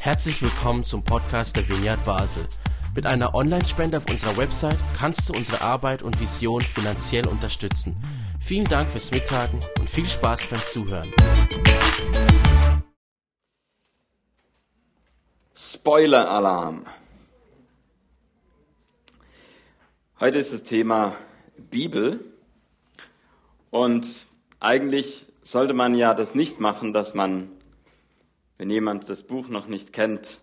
Herzlich 0.00 0.40
willkommen 0.42 0.84
zum 0.84 1.02
Podcast 1.02 1.56
der 1.56 1.68
Vineyard 1.68 2.04
Basel. 2.04 2.46
Mit 2.94 3.06
einer 3.06 3.34
Online-Spende 3.34 3.98
auf 3.98 4.08
unserer 4.08 4.36
Website 4.36 4.78
kannst 4.96 5.28
du 5.28 5.34
unsere 5.34 5.60
Arbeit 5.60 6.02
und 6.02 6.20
Vision 6.20 6.62
finanziell 6.62 7.26
unterstützen. 7.26 7.96
Vielen 8.40 8.66
Dank 8.66 8.88
fürs 8.90 9.10
Mittagen 9.10 9.60
und 9.78 9.90
viel 9.90 10.06
Spaß 10.06 10.46
beim 10.46 10.64
Zuhören. 10.64 11.12
Spoiler-Alarm. 15.54 16.86
Heute 20.20 20.38
ist 20.38 20.52
das 20.52 20.62
Thema 20.62 21.16
Bibel 21.70 22.24
und 23.70 24.26
eigentlich 24.60 25.26
sollte 25.42 25.74
man 25.74 25.94
ja 25.94 26.14
das 26.14 26.34
nicht 26.34 26.60
machen, 26.60 26.92
dass 26.92 27.14
man, 27.14 27.50
wenn 28.58 28.70
jemand 28.70 29.08
das 29.08 29.22
Buch 29.22 29.48
noch 29.48 29.66
nicht 29.66 29.92
kennt, 29.92 30.40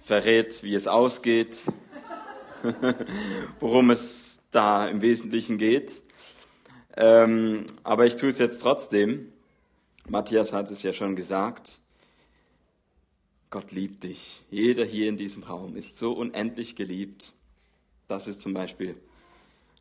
verrät, 0.00 0.62
wie 0.62 0.74
es 0.74 0.86
ausgeht, 0.86 1.62
worum 3.60 3.90
es 3.90 4.40
da 4.50 4.86
im 4.86 5.00
Wesentlichen 5.02 5.58
geht. 5.58 6.02
Ähm, 6.96 7.66
aber 7.84 8.06
ich 8.06 8.16
tue 8.16 8.30
es 8.30 8.38
jetzt 8.38 8.60
trotzdem. 8.60 9.32
Matthias 10.08 10.52
hat 10.52 10.70
es 10.70 10.82
ja 10.82 10.92
schon 10.92 11.16
gesagt. 11.16 11.78
Gott 13.50 13.72
liebt 13.72 14.04
dich. 14.04 14.42
Jeder 14.50 14.84
hier 14.84 15.08
in 15.08 15.16
diesem 15.16 15.42
Raum 15.42 15.76
ist 15.76 15.98
so 15.98 16.12
unendlich 16.12 16.76
geliebt. 16.76 17.32
Das 18.06 18.26
ist 18.26 18.42
zum 18.42 18.52
Beispiel, 18.52 18.96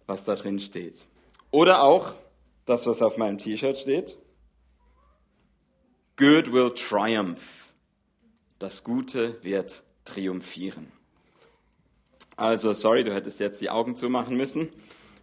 was 0.05 0.23
da 0.23 0.35
drin 0.35 0.59
steht. 0.59 1.05
Oder 1.51 1.81
auch 1.81 2.13
das, 2.65 2.85
was 2.85 3.01
auf 3.01 3.17
meinem 3.17 3.37
T-Shirt 3.37 3.77
steht. 3.77 4.17
Good 6.17 6.51
will 6.51 6.73
triumph. 6.73 7.71
Das 8.57 8.83
Gute 8.83 9.37
wird 9.43 9.83
triumphieren. 10.03 10.91
Also, 12.35 12.73
sorry, 12.73 13.03
du 13.03 13.13
hättest 13.13 13.39
jetzt 13.39 13.61
die 13.61 13.69
Augen 13.69 13.95
zumachen 13.95 14.35
müssen. 14.35 14.69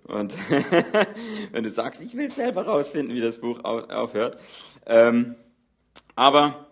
Und 0.05 0.33
wenn 1.50 1.64
du 1.64 1.70
sagst, 1.70 2.00
ich 2.00 2.16
will 2.16 2.30
selber 2.30 2.66
rausfinden, 2.66 3.16
wie 3.16 3.20
das 3.20 3.38
Buch 3.38 3.64
aufhört. 3.64 4.38
Ähm, 4.86 5.34
aber 6.14 6.68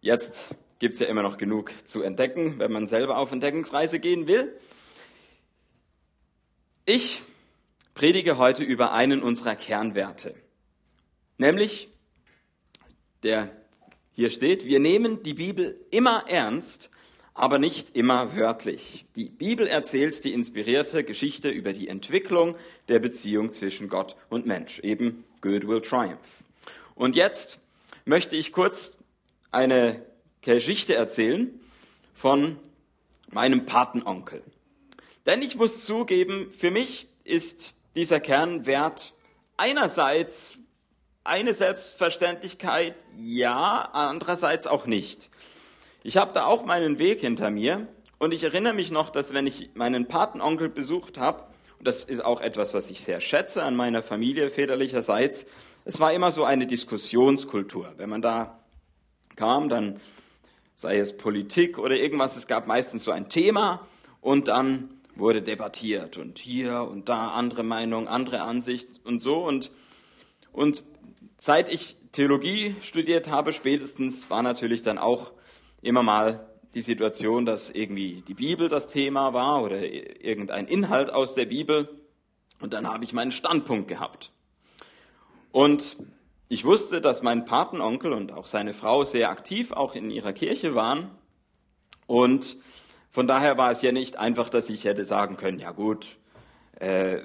jetzt 0.00 0.56
gibt 0.80 0.94
es 0.94 1.00
ja 1.00 1.06
immer 1.06 1.22
noch 1.22 1.38
genug 1.38 1.70
zu 1.86 2.02
entdecken, 2.02 2.58
wenn 2.58 2.72
man 2.72 2.88
selber 2.88 3.16
auf 3.16 3.30
Entdeckungsreise 3.30 4.00
gehen 4.00 4.26
will. 4.26 4.52
Ich 6.84 7.22
predige 7.94 8.38
heute 8.38 8.64
über 8.64 8.90
einen 8.90 9.22
unserer 9.22 9.54
Kernwerte, 9.54 10.34
nämlich 11.38 11.88
der 13.22 13.61
hier 14.14 14.30
steht, 14.30 14.66
wir 14.66 14.78
nehmen 14.78 15.22
die 15.22 15.34
Bibel 15.34 15.80
immer 15.90 16.24
ernst, 16.28 16.90
aber 17.34 17.58
nicht 17.58 17.96
immer 17.96 18.36
wörtlich. 18.36 19.06
Die 19.16 19.30
Bibel 19.30 19.66
erzählt 19.66 20.24
die 20.24 20.34
inspirierte 20.34 21.02
Geschichte 21.02 21.48
über 21.48 21.72
die 21.72 21.88
Entwicklung 21.88 22.56
der 22.88 22.98
Beziehung 22.98 23.52
zwischen 23.52 23.88
Gott 23.88 24.16
und 24.28 24.46
Mensch, 24.46 24.80
eben 24.80 25.24
Good 25.40 25.66
will 25.66 25.80
triumph. 25.80 26.44
Und 26.94 27.16
jetzt 27.16 27.58
möchte 28.04 28.36
ich 28.36 28.52
kurz 28.52 28.98
eine 29.50 30.04
Geschichte 30.42 30.94
erzählen 30.94 31.58
von 32.14 32.58
meinem 33.30 33.64
Patenonkel. 33.64 34.42
Denn 35.24 35.40
ich 35.40 35.56
muss 35.56 35.86
zugeben, 35.86 36.52
für 36.52 36.70
mich 36.70 37.06
ist 37.24 37.74
dieser 37.96 38.20
Kernwert 38.20 39.14
einerseits 39.56 40.58
eine 41.24 41.54
Selbstverständlichkeit, 41.54 42.94
ja, 43.18 43.88
andererseits 43.92 44.66
auch 44.66 44.86
nicht. 44.86 45.30
Ich 46.02 46.16
habe 46.16 46.32
da 46.32 46.46
auch 46.46 46.64
meinen 46.64 46.98
Weg 46.98 47.20
hinter 47.20 47.50
mir 47.50 47.86
und 48.18 48.32
ich 48.32 48.42
erinnere 48.42 48.74
mich 48.74 48.90
noch, 48.90 49.10
dass 49.10 49.32
wenn 49.32 49.46
ich 49.46 49.70
meinen 49.74 50.08
Patenonkel 50.08 50.68
besucht 50.68 51.18
habe, 51.18 51.44
und 51.78 51.86
das 51.86 52.04
ist 52.04 52.24
auch 52.24 52.40
etwas, 52.40 52.74
was 52.74 52.90
ich 52.90 53.02
sehr 53.02 53.20
schätze 53.20 53.62
an 53.62 53.76
meiner 53.76 54.02
Familie 54.02 54.50
väterlicherseits, 54.50 55.46
es 55.84 56.00
war 56.00 56.12
immer 56.12 56.30
so 56.30 56.44
eine 56.44 56.66
Diskussionskultur. 56.66 57.94
Wenn 57.96 58.10
man 58.10 58.22
da 58.22 58.60
kam, 59.36 59.68
dann 59.68 60.00
sei 60.74 60.98
es 60.98 61.16
Politik 61.16 61.78
oder 61.78 61.96
irgendwas, 61.96 62.36
es 62.36 62.46
gab 62.46 62.66
meistens 62.66 63.04
so 63.04 63.12
ein 63.12 63.28
Thema 63.28 63.86
und 64.20 64.48
dann 64.48 64.88
wurde 65.14 65.42
debattiert 65.42 66.16
und 66.16 66.38
hier 66.38 66.82
und 66.82 67.08
da 67.08 67.28
andere 67.28 67.62
Meinung, 67.62 68.08
andere 68.08 68.42
Ansicht 68.42 68.88
und 69.04 69.20
so 69.20 69.44
und 69.44 69.70
und 70.52 70.84
Seit 71.44 71.72
ich 71.72 71.96
Theologie 72.12 72.76
studiert 72.82 73.28
habe, 73.28 73.52
spätestens 73.52 74.30
war 74.30 74.44
natürlich 74.44 74.82
dann 74.82 74.96
auch 74.96 75.32
immer 75.80 76.04
mal 76.04 76.48
die 76.74 76.82
Situation, 76.82 77.46
dass 77.46 77.68
irgendwie 77.68 78.22
die 78.28 78.34
Bibel 78.34 78.68
das 78.68 78.86
Thema 78.86 79.32
war 79.32 79.60
oder 79.64 79.82
irgendein 79.82 80.68
Inhalt 80.68 81.10
aus 81.10 81.34
der 81.34 81.46
Bibel. 81.46 81.88
Und 82.60 82.74
dann 82.74 82.86
habe 82.86 83.02
ich 83.02 83.12
meinen 83.12 83.32
Standpunkt 83.32 83.88
gehabt. 83.88 84.30
Und 85.50 85.96
ich 86.48 86.64
wusste, 86.64 87.00
dass 87.00 87.24
mein 87.24 87.44
Patenonkel 87.44 88.12
und 88.12 88.30
auch 88.30 88.46
seine 88.46 88.72
Frau 88.72 89.04
sehr 89.04 89.28
aktiv 89.28 89.72
auch 89.72 89.96
in 89.96 90.12
ihrer 90.12 90.32
Kirche 90.32 90.76
waren. 90.76 91.10
Und 92.06 92.56
von 93.10 93.26
daher 93.26 93.58
war 93.58 93.72
es 93.72 93.82
ja 93.82 93.90
nicht 93.90 94.16
einfach, 94.16 94.48
dass 94.48 94.70
ich 94.70 94.84
hätte 94.84 95.04
sagen 95.04 95.36
können, 95.36 95.58
ja 95.58 95.72
gut, 95.72 96.18
äh, 96.78 97.18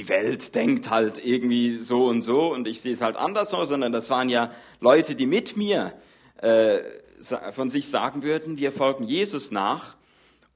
die 0.00 0.08
Welt 0.08 0.54
denkt 0.54 0.88
halt 0.88 1.22
irgendwie 1.22 1.76
so 1.76 2.06
und 2.06 2.22
so 2.22 2.54
und 2.54 2.66
ich 2.66 2.80
sehe 2.80 2.94
es 2.94 3.02
halt 3.02 3.16
anders 3.16 3.50
so, 3.50 3.62
sondern 3.66 3.92
das 3.92 4.08
waren 4.08 4.30
ja 4.30 4.50
Leute, 4.80 5.14
die 5.14 5.26
mit 5.26 5.58
mir 5.58 5.92
äh, 6.40 6.78
von 7.52 7.68
sich 7.68 7.88
sagen 7.88 8.22
würden, 8.22 8.56
wir 8.56 8.72
folgen 8.72 9.04
Jesus 9.04 9.50
nach. 9.50 9.96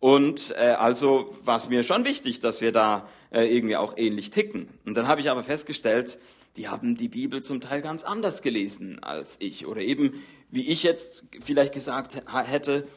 Und 0.00 0.54
äh, 0.56 0.77
also 0.78 1.37
war 1.44 1.56
es 1.56 1.69
mir 1.69 1.83
schon 1.83 2.06
wichtig, 2.06 2.41
dass 2.41 2.62
wir 2.62 2.72
da 2.72 3.06
äh, 3.31 3.54
irgendwie 3.54 3.77
auch 3.77 3.99
ähnlich 3.99 4.31
ticken. 4.31 4.69
Und 4.87 4.97
dann 4.97 5.09
habe 5.09 5.21
ich 5.21 5.28
aber 5.28 5.43
festgestellt, 5.43 6.19
die 6.56 6.69
haben 6.69 6.97
die 6.97 7.09
Bibel 7.09 7.43
zum 7.43 7.60
Teil 7.60 7.83
ganz 7.83 8.03
anders 8.03 8.41
gelesen 8.41 9.03
als 9.03 9.37
ich. 9.41 9.66
Oder 9.66 9.83
eben, 9.83 10.25
wie 10.50 10.71
ich 10.71 10.83
jetzt 10.83 11.27
vielleicht 11.43 11.75
gesagt 11.75 12.22
hätte, 12.33 12.88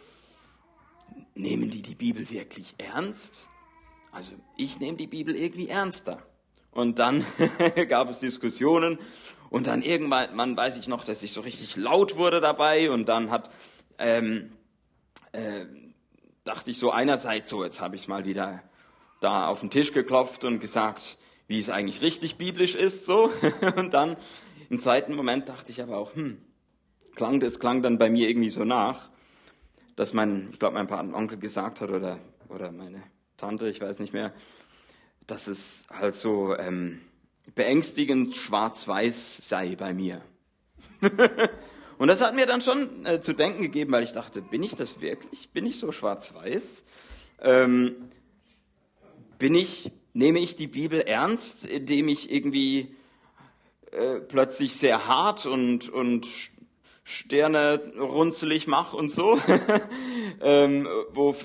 nehmen 1.36 1.70
die 1.70 1.82
die 1.82 1.96
Bibel 1.96 2.30
wirklich 2.30 2.74
ernst? 2.78 3.48
Also 4.14 4.32
ich 4.56 4.80
nehme 4.80 4.98
die 4.98 5.08
Bibel 5.08 5.36
irgendwie 5.36 5.68
ernster. 5.68 6.24
Und 6.78 7.00
dann 7.00 7.26
gab 7.90 8.08
es 8.08 8.20
Diskussionen 8.20 9.00
und 9.50 9.66
dann 9.66 9.82
irgendwann, 9.82 10.56
weiß 10.56 10.78
ich 10.78 10.88
noch, 10.88 11.04
dass 11.04 11.24
ich 11.24 11.34
so 11.34 11.42
richtig 11.42 11.76
laut 11.76 12.18
wurde 12.18 12.40
dabei 12.40 12.92
und 12.92 13.10
dann 13.10 13.32
hat, 13.32 13.50
ähm, 13.98 14.52
äh, 15.32 15.66
dachte 16.44 16.70
ich 16.70 16.78
so 16.78 16.92
einerseits 16.92 17.50
so, 17.50 17.64
jetzt 17.64 17.82
habe 17.82 17.96
ich 17.96 18.04
es 18.04 18.08
mal 18.08 18.26
wieder 18.26 18.62
da 19.22 19.48
auf 19.48 19.62
den 19.62 19.72
Tisch 19.72 19.92
geklopft 19.92 20.44
und 20.44 20.60
gesagt, 20.60 21.18
wie 21.48 21.58
es 21.58 21.72
eigentlich 21.72 22.04
richtig 22.04 22.38
biblisch 22.38 22.76
ist, 22.76 23.08
so. 23.08 23.32
Und 23.76 23.96
dann 23.96 24.16
im 24.70 24.80
zweiten 24.80 25.16
Moment 25.16 25.50
dachte 25.50 25.72
ich 25.72 25.82
aber 25.82 25.98
auch, 25.98 26.14
hm, 26.14 26.38
klang 27.16 27.40
das 27.40 27.60
klang 27.60 27.82
dann 27.82 27.98
bei 27.98 28.12
mir 28.12 28.30
irgendwie 28.30 28.52
so 28.52 28.66
nach, 28.66 29.10
dass 29.96 30.14
mein, 30.14 30.50
ich 30.52 30.60
glaube, 30.60 30.76
mein 30.76 30.86
Patenonkel 30.86 31.40
gesagt 31.40 31.82
hat 31.82 31.90
oder, 31.90 32.20
oder 32.50 32.72
meine 32.72 33.02
Tante, 33.36 33.68
ich 33.68 33.82
weiß 33.82 33.98
nicht 33.98 34.14
mehr, 34.14 34.32
dass 35.28 35.48
es 35.48 35.86
halt 35.92 36.16
so 36.16 36.56
ähm, 36.58 37.02
beängstigend 37.54 38.34
schwarz-weiß 38.34 39.48
sei 39.48 39.76
bei 39.76 39.94
mir. 39.94 40.22
und 41.98 42.08
das 42.08 42.22
hat 42.22 42.34
mir 42.34 42.46
dann 42.46 42.62
schon 42.62 43.06
äh, 43.06 43.22
zu 43.22 43.34
denken 43.34 43.62
gegeben, 43.62 43.92
weil 43.92 44.04
ich 44.04 44.14
dachte, 44.14 44.42
bin 44.42 44.64
ich 44.64 44.76
das 44.76 45.02
wirklich? 45.02 45.50
Bin 45.50 45.66
ich 45.66 45.80
so 45.80 45.92
schwarz-weiß? 45.92 46.84
Ähm, 47.42 48.10
bin 49.38 49.54
ich, 49.54 49.92
nehme 50.14 50.40
ich 50.40 50.56
die 50.56 50.68
Bibel 50.68 51.02
ernst, 51.02 51.66
indem 51.66 52.08
ich 52.08 52.32
irgendwie 52.32 52.96
äh, 53.92 54.20
plötzlich 54.20 54.76
sehr 54.76 55.08
hart 55.08 55.46
und, 55.46 55.90
und 55.90 56.28
Sterne 57.04 57.82
runzelig 57.98 58.68
mache 58.68 58.98
und 58.98 59.10
so, 59.10 59.40
ähm, 60.42 60.88
wo, 61.14 61.36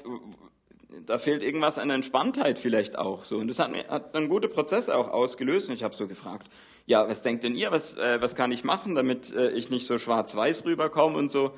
da 1.07 1.19
fehlt 1.19 1.43
irgendwas 1.43 1.79
an 1.79 1.91
Entspanntheit 1.91 2.59
vielleicht 2.59 2.97
auch 2.97 3.25
so. 3.25 3.39
Und 3.39 3.49
das 3.49 3.59
hat, 3.59 3.73
hat 3.89 4.15
dann 4.15 4.29
gute 4.29 4.49
Prozesse 4.49 4.97
auch 4.97 5.09
ausgelöst. 5.09 5.69
Und 5.69 5.75
ich 5.75 5.83
habe 5.83 5.95
so 5.95 6.07
gefragt, 6.07 6.49
ja, 6.87 7.09
was 7.09 7.23
denkt 7.23 7.45
denn 7.45 7.55
ihr, 7.55 7.71
was, 7.71 7.97
äh, 7.97 8.21
was 8.21 8.35
kann 8.35 8.53
ich 8.53 8.65
machen, 8.65 8.95
damit 8.95 9.33
äh, 9.33 9.51
ich 9.53 9.71
nicht 9.71 9.87
so 9.87 9.99
schwarz-weiß 9.99 10.65
rüberkomme 10.65 11.17
und 11.17 11.31
so. 11.31 11.53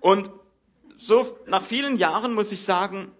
Und 0.00 0.30
so 0.96 1.26
nach 1.46 1.62
vielen 1.62 1.96
Jahren 1.96 2.34
muss 2.34 2.52
ich 2.52 2.64
sagen, 2.64 3.12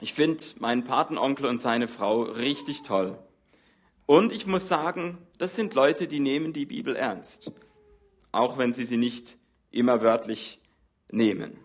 ich 0.00 0.14
finde 0.14 0.42
meinen 0.58 0.84
Patenonkel 0.84 1.46
und 1.46 1.60
seine 1.60 1.86
Frau 1.86 2.22
richtig 2.22 2.82
toll. 2.82 3.18
Und 4.06 4.32
ich 4.32 4.46
muss 4.46 4.68
sagen, 4.68 5.18
das 5.38 5.54
sind 5.54 5.74
Leute, 5.74 6.08
die 6.08 6.20
nehmen 6.20 6.52
die 6.52 6.66
Bibel 6.66 6.96
ernst. 6.96 7.52
Auch 8.32 8.58
wenn 8.58 8.72
sie 8.72 8.84
sie 8.84 8.96
nicht 8.96 9.36
immer 9.70 10.02
wörtlich 10.02 10.60
nehmen. 11.10 11.58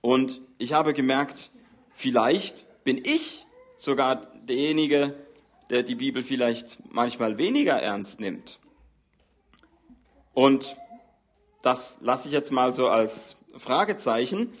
Und 0.00 0.40
ich 0.58 0.72
habe 0.72 0.92
gemerkt, 0.92 1.50
Vielleicht 1.98 2.84
bin 2.84 3.02
ich 3.04 3.44
sogar 3.76 4.22
derjenige, 4.44 5.16
der 5.68 5.82
die 5.82 5.96
Bibel 5.96 6.22
vielleicht 6.22 6.78
manchmal 6.92 7.38
weniger 7.38 7.72
ernst 7.72 8.20
nimmt. 8.20 8.60
Und 10.32 10.76
das 11.60 11.98
lasse 12.00 12.28
ich 12.28 12.32
jetzt 12.32 12.52
mal 12.52 12.72
so 12.72 12.86
als 12.86 13.36
Fragezeichen 13.56 14.52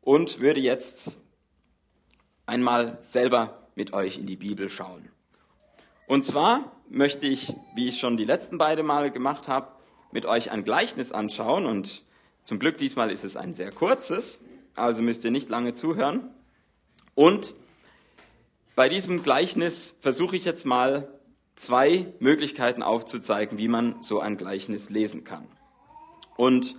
und 0.00 0.38
würde 0.38 0.60
jetzt 0.60 1.18
einmal 2.46 3.00
selber 3.02 3.66
mit 3.74 3.92
euch 3.92 4.18
in 4.18 4.26
die 4.26 4.36
Bibel 4.36 4.70
schauen. 4.70 5.08
Und 6.06 6.24
zwar 6.24 6.70
möchte 6.88 7.26
ich, 7.26 7.52
wie 7.74 7.88
ich 7.88 7.98
schon 7.98 8.16
die 8.16 8.24
letzten 8.24 8.58
beiden 8.58 8.86
Male 8.86 9.10
gemacht 9.10 9.48
habe, 9.48 9.72
mit 10.12 10.24
euch 10.24 10.52
ein 10.52 10.62
Gleichnis 10.62 11.10
anschauen 11.10 11.66
und 11.66 12.04
zum 12.44 12.60
Glück 12.60 12.78
diesmal 12.78 13.10
ist 13.10 13.24
es 13.24 13.36
ein 13.36 13.54
sehr 13.54 13.72
kurzes, 13.72 14.40
also 14.76 15.02
müsst 15.02 15.24
ihr 15.24 15.32
nicht 15.32 15.48
lange 15.48 15.74
zuhören. 15.74 16.32
Und 17.14 17.54
bei 18.76 18.88
diesem 18.88 19.22
Gleichnis 19.22 19.96
versuche 20.00 20.36
ich 20.36 20.44
jetzt 20.44 20.64
mal 20.64 21.08
zwei 21.56 22.06
Möglichkeiten 22.18 22.82
aufzuzeigen, 22.82 23.58
wie 23.58 23.68
man 23.68 24.02
so 24.02 24.20
ein 24.20 24.36
Gleichnis 24.36 24.88
lesen 24.88 25.24
kann. 25.24 25.46
Und 26.36 26.76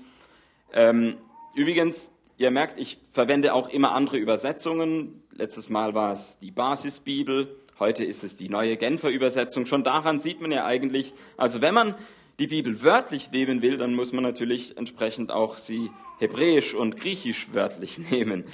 ähm, 0.73 1.17
übrigens, 1.53 2.11
ihr 2.37 2.49
merkt, 2.49 2.79
ich 2.79 2.97
verwende 3.11 3.53
auch 3.53 3.69
immer 3.69 3.91
andere 3.91 4.17
Übersetzungen. 4.17 5.23
Letztes 5.35 5.69
Mal 5.69 5.93
war 5.93 6.13
es 6.13 6.39
die 6.39 6.49
Basisbibel, 6.49 7.55
heute 7.77 8.03
ist 8.03 8.23
es 8.23 8.37
die 8.37 8.49
neue 8.49 8.77
Genfer 8.77 9.09
Übersetzung. 9.09 9.67
Schon 9.67 9.83
daran 9.83 10.19
sieht 10.19 10.41
man 10.41 10.51
ja 10.51 10.65
eigentlich, 10.65 11.13
also 11.37 11.61
wenn 11.61 11.75
man 11.75 11.95
die 12.41 12.47
Bibel 12.47 12.81
wörtlich 12.81 13.29
nehmen 13.29 13.61
will, 13.61 13.77
dann 13.77 13.93
muss 13.93 14.13
man 14.13 14.23
natürlich 14.23 14.75
entsprechend 14.75 15.31
auch 15.31 15.57
sie 15.57 15.91
hebräisch 16.17 16.73
und 16.73 16.97
griechisch 16.97 17.53
wörtlich 17.53 17.99
nehmen. 18.09 18.45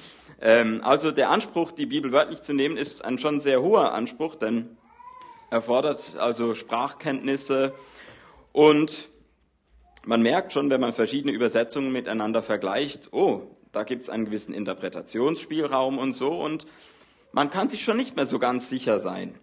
Ähm, 0.42 0.82
also 0.84 1.12
der 1.12 1.30
Anspruch, 1.30 1.72
die 1.72 1.86
Bibel 1.86 2.12
wörtlich 2.12 2.44
zu 2.44 2.54
nehmen, 2.54 2.76
ist 2.76 3.06
ein 3.06 3.18
schon 3.18 3.40
sehr 3.40 3.62
hoher 3.62 3.94
Anspruch, 3.94 4.36
denn 4.36 4.76
erfordert 5.50 6.18
also 6.18 6.54
Sprachkenntnisse 6.54 7.74
und 8.52 9.08
man 10.06 10.22
merkt 10.22 10.52
schon, 10.52 10.70
wenn 10.70 10.82
man 10.82 10.92
verschiedene 10.92 11.32
Übersetzungen 11.32 11.94
miteinander 11.94 12.44
vergleicht, 12.44 13.14
oh, 13.14 13.44
da 13.72 13.86
gibt 13.86 14.04
es 14.04 14.10
einen 14.10 14.26
gewissen 14.26 14.54
Interpretationsspielraum 14.54 15.98
und 15.98 16.12
so 16.12 16.44
und 16.44 16.66
man 17.32 17.52
kann 17.52 17.70
sich 17.70 17.86
schon 17.86 17.96
nicht 17.96 18.18
mehr 18.18 18.26
so 18.26 18.38
ganz 18.38 18.70
sicher 18.70 19.00
sein. 19.00 19.40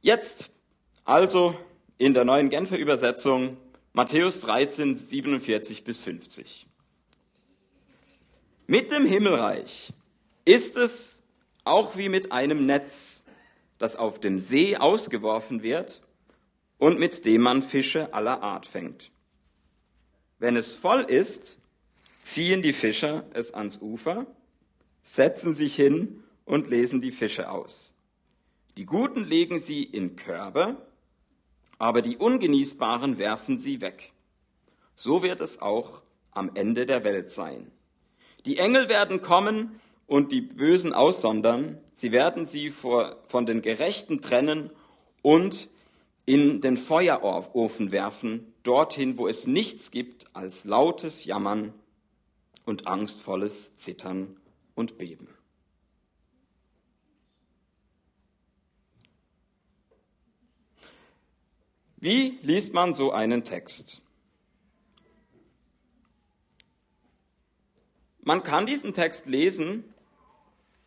Jetzt 0.00 0.50
also 1.04 1.56
in 2.02 2.14
der 2.14 2.24
neuen 2.24 2.50
Genfer 2.50 2.76
Übersetzung 2.78 3.58
Matthäus 3.92 4.40
13, 4.40 4.96
47 4.96 5.84
bis 5.84 6.00
50. 6.00 6.66
Mit 8.66 8.90
dem 8.90 9.06
Himmelreich 9.06 9.92
ist 10.44 10.76
es 10.76 11.22
auch 11.62 11.96
wie 11.96 12.08
mit 12.08 12.32
einem 12.32 12.66
Netz, 12.66 13.22
das 13.78 13.94
auf 13.94 14.18
dem 14.18 14.40
See 14.40 14.76
ausgeworfen 14.76 15.62
wird 15.62 16.02
und 16.76 16.98
mit 16.98 17.24
dem 17.24 17.42
man 17.42 17.62
Fische 17.62 18.12
aller 18.12 18.42
Art 18.42 18.66
fängt. 18.66 19.12
Wenn 20.40 20.56
es 20.56 20.74
voll 20.74 21.02
ist, 21.02 21.56
ziehen 22.24 22.62
die 22.62 22.72
Fischer 22.72 23.26
es 23.32 23.54
ans 23.54 23.80
Ufer, 23.80 24.26
setzen 25.02 25.54
sich 25.54 25.76
hin 25.76 26.24
und 26.46 26.68
lesen 26.68 27.00
die 27.00 27.12
Fische 27.12 27.48
aus. 27.48 27.94
Die 28.76 28.86
Guten 28.86 29.22
legen 29.22 29.60
sie 29.60 29.84
in 29.84 30.16
Körbe, 30.16 30.84
aber 31.78 32.02
die 32.02 32.16
Ungenießbaren 32.16 33.18
werfen 33.18 33.58
sie 33.58 33.80
weg. 33.80 34.12
So 34.96 35.22
wird 35.22 35.40
es 35.40 35.60
auch 35.60 36.02
am 36.30 36.50
Ende 36.54 36.86
der 36.86 37.04
Welt 37.04 37.30
sein. 37.30 37.70
Die 38.46 38.58
Engel 38.58 38.88
werden 38.88 39.22
kommen 39.22 39.80
und 40.06 40.32
die 40.32 40.40
Bösen 40.40 40.92
aussondern, 40.92 41.78
sie 41.94 42.12
werden 42.12 42.46
sie 42.46 42.70
vor, 42.70 43.16
von 43.28 43.46
den 43.46 43.62
Gerechten 43.62 44.20
trennen 44.20 44.70
und 45.22 45.68
in 46.24 46.60
den 46.60 46.76
Feuerofen 46.76 47.92
werfen, 47.92 48.52
dorthin, 48.62 49.18
wo 49.18 49.26
es 49.26 49.46
nichts 49.46 49.90
gibt 49.90 50.34
als 50.34 50.64
lautes 50.64 51.24
Jammern 51.24 51.72
und 52.64 52.86
angstvolles 52.86 53.76
Zittern 53.76 54.36
und 54.74 54.98
Beben. 54.98 55.28
Wie 62.02 62.36
liest 62.42 62.74
man 62.74 62.94
so 62.94 63.12
einen 63.12 63.44
Text? 63.44 64.02
Man 68.22 68.42
kann 68.42 68.66
diesen 68.66 68.92
Text 68.92 69.26
lesen, 69.26 69.84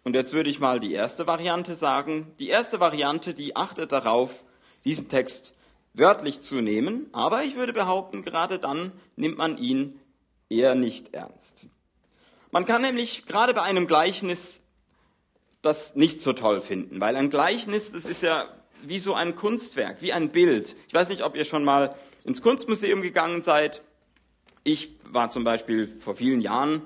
und 0.03 0.13
jetzt 0.13 0.33
würde 0.33 0.49
ich 0.49 0.59
mal 0.59 0.81
die 0.81 0.91
erste 0.91 1.25
Variante 1.25 1.73
sagen. 1.73 2.33
Die 2.37 2.49
erste 2.49 2.81
Variante, 2.81 3.33
die 3.33 3.55
achtet 3.55 3.93
darauf, 3.93 4.43
diesen 4.83 5.07
Text 5.07 5.55
wörtlich 5.93 6.41
zu 6.41 6.59
nehmen, 6.59 7.07
aber 7.13 7.45
ich 7.45 7.55
würde 7.55 7.71
behaupten, 7.71 8.21
gerade 8.21 8.59
dann 8.59 8.91
nimmt 9.15 9.37
man 9.37 9.57
ihn 9.57 9.97
eher 10.49 10.75
nicht 10.75 11.13
ernst. 11.13 11.67
Man 12.51 12.65
kann 12.65 12.81
nämlich 12.81 13.25
gerade 13.25 13.53
bei 13.53 13.61
einem 13.61 13.87
Gleichnis 13.87 14.61
das 15.61 15.95
nicht 15.95 16.19
so 16.19 16.33
toll 16.33 16.59
finden, 16.59 16.99
weil 16.99 17.15
ein 17.15 17.29
Gleichnis, 17.29 17.93
das 17.93 18.03
ist 18.03 18.21
ja 18.21 18.49
wie 18.83 18.99
so 18.99 19.13
ein 19.13 19.35
Kunstwerk, 19.35 20.01
wie 20.01 20.13
ein 20.13 20.29
Bild. 20.29 20.75
Ich 20.87 20.93
weiß 20.93 21.09
nicht, 21.09 21.23
ob 21.23 21.35
ihr 21.35 21.45
schon 21.45 21.63
mal 21.63 21.95
ins 22.23 22.41
Kunstmuseum 22.41 23.01
gegangen 23.01 23.43
seid. 23.43 23.81
Ich 24.63 24.91
war 25.03 25.29
zum 25.29 25.43
Beispiel 25.43 25.87
vor 25.99 26.15
vielen 26.15 26.41
Jahren 26.41 26.81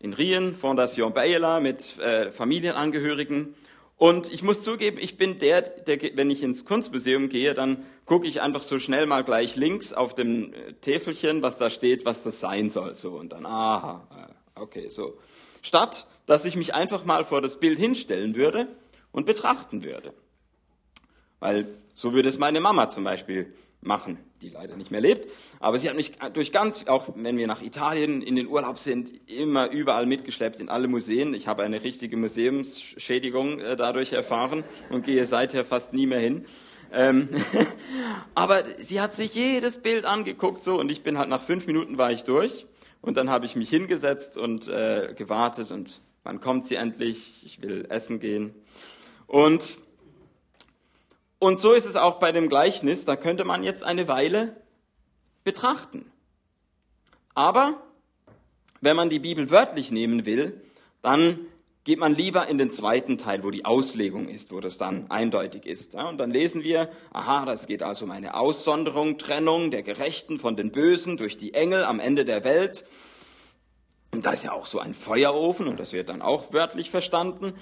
in 0.00 0.12
Rien, 0.12 0.54
Fondation 0.54 1.12
Bayela, 1.14 1.60
mit 1.60 1.98
äh, 1.98 2.30
Familienangehörigen. 2.30 3.54
Und 3.96 4.30
ich 4.30 4.42
muss 4.42 4.60
zugeben, 4.60 4.98
ich 5.00 5.16
bin 5.16 5.38
der, 5.38 5.62
der, 5.62 5.98
wenn 6.16 6.30
ich 6.30 6.42
ins 6.42 6.66
Kunstmuseum 6.66 7.30
gehe, 7.30 7.54
dann 7.54 7.84
gucke 8.04 8.26
ich 8.26 8.42
einfach 8.42 8.62
so 8.62 8.78
schnell 8.78 9.06
mal 9.06 9.24
gleich 9.24 9.56
links 9.56 9.94
auf 9.94 10.14
dem 10.14 10.52
äh, 10.52 10.74
Täfelchen, 10.74 11.42
was 11.42 11.56
da 11.56 11.70
steht, 11.70 12.04
was 12.04 12.22
das 12.22 12.40
sein 12.40 12.68
soll. 12.68 12.94
So 12.94 13.12
und 13.12 13.32
dann, 13.32 13.46
aha, 13.46 14.06
äh, 14.56 14.60
okay, 14.60 14.90
so. 14.90 15.18
Statt, 15.62 16.06
dass 16.26 16.44
ich 16.44 16.56
mich 16.56 16.74
einfach 16.74 17.04
mal 17.04 17.24
vor 17.24 17.40
das 17.40 17.58
Bild 17.58 17.78
hinstellen 17.78 18.34
würde 18.34 18.68
und 19.12 19.24
betrachten 19.24 19.82
würde. 19.82 20.12
Weil 21.40 21.66
so 21.94 22.14
würde 22.14 22.28
es 22.28 22.38
meine 22.38 22.60
Mama 22.60 22.90
zum 22.90 23.04
Beispiel 23.04 23.52
machen, 23.80 24.18
die 24.42 24.48
leider 24.48 24.76
nicht 24.76 24.90
mehr 24.90 25.00
lebt. 25.00 25.30
Aber 25.60 25.78
sie 25.78 25.88
hat 25.88 25.96
mich 25.96 26.12
durch 26.34 26.52
ganz, 26.52 26.86
auch 26.88 27.10
wenn 27.14 27.38
wir 27.38 27.46
nach 27.46 27.62
Italien 27.62 28.20
in 28.22 28.36
den 28.36 28.48
Urlaub 28.48 28.78
sind, 28.78 29.10
immer 29.30 29.70
überall 29.70 30.06
mitgeschleppt 30.06 30.60
in 30.60 30.68
alle 30.68 30.88
Museen. 30.88 31.34
Ich 31.34 31.46
habe 31.46 31.62
eine 31.62 31.82
richtige 31.82 32.16
Museumsschädigung 32.16 33.60
äh, 33.60 33.76
dadurch 33.76 34.12
erfahren 34.12 34.64
und 34.90 35.04
gehe 35.04 35.24
seither 35.24 35.64
fast 35.64 35.92
nie 35.92 36.06
mehr 36.06 36.20
hin. 36.20 36.44
Ähm 36.92 37.28
aber 38.34 38.64
sie 38.78 39.00
hat 39.00 39.14
sich 39.14 39.34
jedes 39.34 39.78
Bild 39.78 40.04
angeguckt 40.04 40.62
so 40.62 40.78
und 40.78 40.90
ich 40.90 41.02
bin 41.02 41.18
halt 41.18 41.28
nach 41.28 41.42
fünf 41.42 41.66
Minuten 41.66 41.98
war 41.98 42.12
ich 42.12 42.24
durch 42.24 42.66
und 43.02 43.16
dann 43.16 43.30
habe 43.30 43.46
ich 43.46 43.56
mich 43.56 43.70
hingesetzt 43.70 44.38
und 44.38 44.68
äh, 44.68 45.14
gewartet 45.16 45.72
und 45.72 46.00
wann 46.22 46.40
kommt 46.40 46.66
sie 46.66 46.76
endlich? 46.76 47.42
Ich 47.44 47.60
will 47.60 47.86
essen 47.88 48.20
gehen 48.20 48.54
und 49.26 49.78
und 51.38 51.60
so 51.60 51.72
ist 51.72 51.86
es 51.86 51.96
auch 51.96 52.18
bei 52.18 52.32
dem 52.32 52.48
Gleichnis, 52.48 53.04
da 53.04 53.16
könnte 53.16 53.44
man 53.44 53.62
jetzt 53.62 53.84
eine 53.84 54.08
Weile 54.08 54.56
betrachten. 55.44 56.10
Aber 57.34 57.82
wenn 58.80 58.96
man 58.96 59.10
die 59.10 59.18
Bibel 59.18 59.50
wörtlich 59.50 59.90
nehmen 59.90 60.26
will, 60.26 60.62
dann 61.02 61.38
geht 61.84 62.00
man 62.00 62.16
lieber 62.16 62.48
in 62.48 62.58
den 62.58 62.72
zweiten 62.72 63.16
Teil, 63.16 63.44
wo 63.44 63.50
die 63.50 63.64
Auslegung 63.64 64.28
ist, 64.28 64.52
wo 64.52 64.60
das 64.60 64.76
dann 64.76 65.08
eindeutig 65.08 65.66
ist. 65.66 65.94
Und 65.94 66.18
dann 66.18 66.32
lesen 66.32 66.64
wir, 66.64 66.90
aha, 67.12 67.44
das 67.44 67.68
geht 67.68 67.82
also 67.82 68.06
um 68.06 68.10
eine 68.10 68.34
Aussonderung, 68.34 69.18
Trennung 69.18 69.70
der 69.70 69.84
Gerechten 69.84 70.40
von 70.40 70.56
den 70.56 70.72
Bösen 70.72 71.16
durch 71.16 71.36
die 71.36 71.54
Engel 71.54 71.84
am 71.84 72.00
Ende 72.00 72.24
der 72.24 72.42
Welt. 72.42 72.84
Und 74.10 74.26
da 74.26 74.32
ist 74.32 74.42
ja 74.42 74.52
auch 74.52 74.66
so 74.66 74.80
ein 74.80 74.94
Feuerofen 74.94 75.68
und 75.68 75.78
das 75.78 75.92
wird 75.92 76.08
dann 76.08 76.22
auch 76.22 76.52
wörtlich 76.52 76.90
verstanden. 76.90 77.52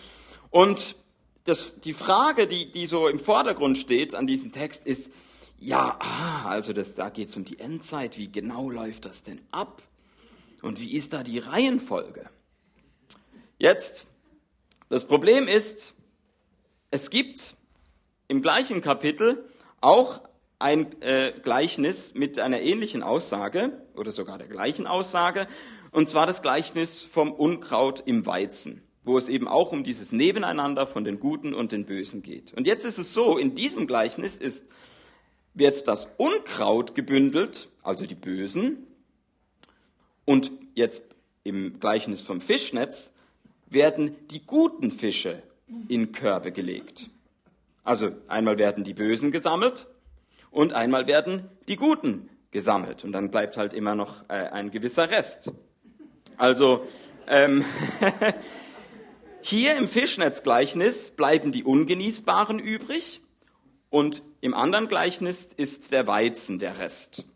Und 0.49 0.97
das, 1.45 1.79
die 1.81 1.93
Frage, 1.93 2.47
die, 2.47 2.73
die 2.73 2.87
so 2.87 3.07
im 3.07 3.19
Vordergrund 3.19 3.77
steht 3.77 4.15
an 4.15 4.27
diesem 4.27 4.51
Text, 4.51 4.87
ist, 4.87 5.13
ja, 5.59 5.97
ah, 6.01 6.49
also 6.49 6.73
das, 6.73 6.95
da 6.95 7.11
geht 7.11 7.29
es 7.29 7.37
um 7.37 7.45
die 7.45 7.59
Endzeit. 7.59 8.19
Wie 8.19 8.33
genau 8.33 8.71
läuft 8.71 9.05
das 9.05 9.23
denn 9.23 9.41
ab? 9.51 9.83
Und 10.63 10.81
wie 10.81 10.95
ist 10.97 11.13
da 11.13 11.23
die 11.23 11.39
Reihenfolge? 11.39 12.29
Jetzt, 13.59 14.07
das 14.89 15.07
Problem 15.07 15.47
ist, 15.47 15.95
es 16.91 17.11
gibt 17.11 17.55
im 18.29 18.41
gleichen 18.41 18.81
Kapitel 18.81 19.45
auch 19.81 20.23
ein 20.59 21.01
äh, 21.03 21.33
Gleichnis 21.43 22.15
mit 22.15 22.39
einer 22.39 22.63
ähnlichen 22.63 23.03
Aussage 23.03 23.87
oder 23.95 24.13
sogar 24.13 24.39
der 24.39 24.49
gleichen 24.49 24.87
Aussage, 24.87 25.47
und 25.91 26.09
zwar 26.09 26.27
das 26.27 26.41
Gleichnis 26.41 27.05
vom 27.05 27.33
Unkraut 27.33 28.03
im 28.07 28.25
Weizen 28.25 28.83
wo 29.04 29.18
es 29.18 29.28
eben 29.28 29.49
auch 29.49 29.73
um 29.73 29.84
dieses 29.84 30.12
Nebeneinander 30.12 30.87
von 30.87 31.04
den 31.04 31.20
Guten 31.20 31.54
und 31.54 31.73
den 31.73 31.84
Bösen 31.84 32.23
geht. 32.23 32.54
Und 32.54 32.66
jetzt 32.66 32.84
ist 32.84 32.99
es 32.99 33.14
so, 33.14 33.37
in 33.37 33.54
diesem 33.54 33.87
Gleichnis 33.87 34.37
ist, 34.37 34.66
wird 35.52 35.87
das 35.87 36.08
Unkraut 36.16 36.94
gebündelt, 36.94 37.68
also 37.82 38.06
die 38.06 38.14
Bösen, 38.14 38.87
und 40.25 40.50
jetzt 40.75 41.04
im 41.42 41.78
Gleichnis 41.78 42.23
vom 42.23 42.40
Fischnetz 42.40 43.12
werden 43.68 44.16
die 44.30 44.44
guten 44.44 44.90
Fische 44.90 45.42
in 45.88 46.12
Körbe 46.12 46.52
gelegt. 46.52 47.11
Also 47.82 48.12
einmal 48.28 48.58
werden 48.58 48.84
die 48.84 48.94
Bösen 48.94 49.30
gesammelt 49.30 49.87
und 50.50 50.73
einmal 50.73 51.06
werden 51.06 51.50
die 51.68 51.76
Guten 51.76 52.30
gesammelt. 52.50 53.04
Und 53.04 53.12
dann 53.12 53.30
bleibt 53.30 53.56
halt 53.56 53.75
immer 53.75 53.94
noch 53.94 54.23
äh, 54.28 54.34
ein 54.34 54.70
gewisser 54.70 55.11
Rest. 55.11 55.52
Also 56.38 56.87
ähm, 57.26 57.64
hier 59.47 59.77
im 59.77 59.89
Fischnetzgleichnis 59.89 61.11
bleiben 61.11 61.53
die 61.53 61.65
ungenießbaren 61.65 62.59
übrig 62.59 63.21
und 63.91 64.23
im 64.41 64.55
anderen 64.55 64.89
Gleichnis 64.89 65.51
ist 65.55 65.93
der 65.93 66.07
Weizen 66.07 66.59
der 66.59 66.79
Rest. 66.79 67.27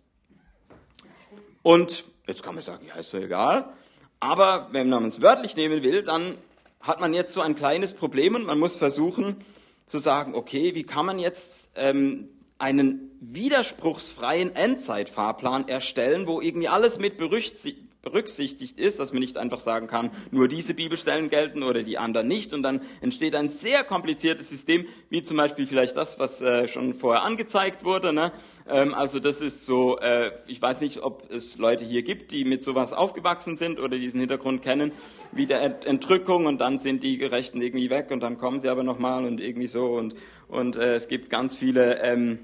Und 1.62 2.04
jetzt 2.26 2.42
kann 2.42 2.54
man 2.54 2.64
sagen, 2.64 2.86
ja, 2.86 2.94
ist 2.94 3.12
doch 3.12 3.20
egal. 3.20 3.74
Aber 4.20 4.68
wenn 4.72 4.88
man 4.88 5.04
es 5.04 5.20
wörtlich 5.20 5.54
nehmen 5.54 5.82
will, 5.82 6.02
dann 6.02 6.38
hat 6.80 6.98
man 6.98 7.12
jetzt 7.12 7.34
so 7.34 7.42
ein 7.42 7.54
kleines 7.56 7.92
Problem 7.92 8.34
und 8.36 8.46
man 8.46 8.58
muss 8.58 8.76
versuchen 8.76 9.36
zu 9.84 9.98
sagen, 9.98 10.34
okay, 10.34 10.74
wie 10.74 10.84
kann 10.84 11.04
man 11.04 11.18
jetzt 11.18 11.68
ähm, 11.74 12.30
einen 12.56 13.18
widerspruchsfreien 13.20 14.56
Endzeitfahrplan 14.56 15.68
erstellen, 15.68 16.26
wo 16.26 16.40
irgendwie 16.40 16.68
alles 16.68 16.98
mit 16.98 17.18
berücksichtigt 17.18 17.87
berücksichtigt 18.02 18.78
ist, 18.78 19.00
dass 19.00 19.12
man 19.12 19.20
nicht 19.20 19.38
einfach 19.38 19.58
sagen 19.58 19.88
kann, 19.88 20.10
nur 20.30 20.46
diese 20.46 20.72
Bibelstellen 20.72 21.30
gelten 21.30 21.62
oder 21.62 21.82
die 21.82 21.98
anderen 21.98 22.28
nicht. 22.28 22.54
Und 22.54 22.62
dann 22.62 22.80
entsteht 23.00 23.34
ein 23.34 23.48
sehr 23.48 23.82
kompliziertes 23.84 24.48
System, 24.48 24.86
wie 25.10 25.24
zum 25.24 25.36
Beispiel 25.36 25.66
vielleicht 25.66 25.96
das, 25.96 26.18
was 26.18 26.40
äh, 26.40 26.68
schon 26.68 26.94
vorher 26.94 27.22
angezeigt 27.22 27.84
wurde. 27.84 28.12
Ne? 28.12 28.32
Ähm, 28.68 28.94
also 28.94 29.18
das 29.18 29.40
ist 29.40 29.66
so, 29.66 29.98
äh, 29.98 30.30
ich 30.46 30.62
weiß 30.62 30.80
nicht, 30.80 31.02
ob 31.02 31.28
es 31.30 31.58
Leute 31.58 31.84
hier 31.84 32.02
gibt, 32.02 32.30
die 32.30 32.44
mit 32.44 32.64
sowas 32.64 32.92
aufgewachsen 32.92 33.56
sind 33.56 33.80
oder 33.80 33.98
diesen 33.98 34.20
Hintergrund 34.20 34.62
kennen, 34.62 34.92
wie 35.32 35.46
der 35.46 35.60
Ent 35.62 35.84
Entrückung 35.84 36.46
und 36.46 36.60
dann 36.60 36.78
sind 36.78 37.02
die 37.02 37.18
Gerechten 37.18 37.60
irgendwie 37.60 37.90
weg 37.90 38.10
und 38.10 38.20
dann 38.20 38.38
kommen 38.38 38.60
sie 38.60 38.68
aber 38.68 38.84
nochmal 38.84 39.24
und 39.24 39.40
irgendwie 39.40 39.66
so. 39.66 39.86
Und, 39.86 40.14
und 40.46 40.76
äh, 40.76 40.94
es 40.94 41.08
gibt 41.08 41.30
ganz 41.30 41.56
viele 41.56 42.00
ähm, 42.02 42.38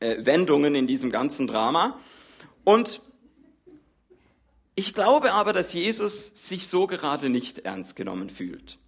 äh, 0.00 0.24
Wendungen 0.24 0.74
in 0.74 0.86
diesem 0.86 1.10
ganzen 1.10 1.46
Drama. 1.46 1.98
Und 2.64 3.02
ich 4.80 4.94
glaube 4.94 5.32
aber, 5.32 5.52
dass 5.52 5.74
Jesus 5.74 6.48
sich 6.48 6.66
so 6.66 6.86
gerade 6.86 7.28
nicht 7.28 7.58
ernst 7.60 7.96
genommen 7.96 8.30
fühlt. 8.30 8.78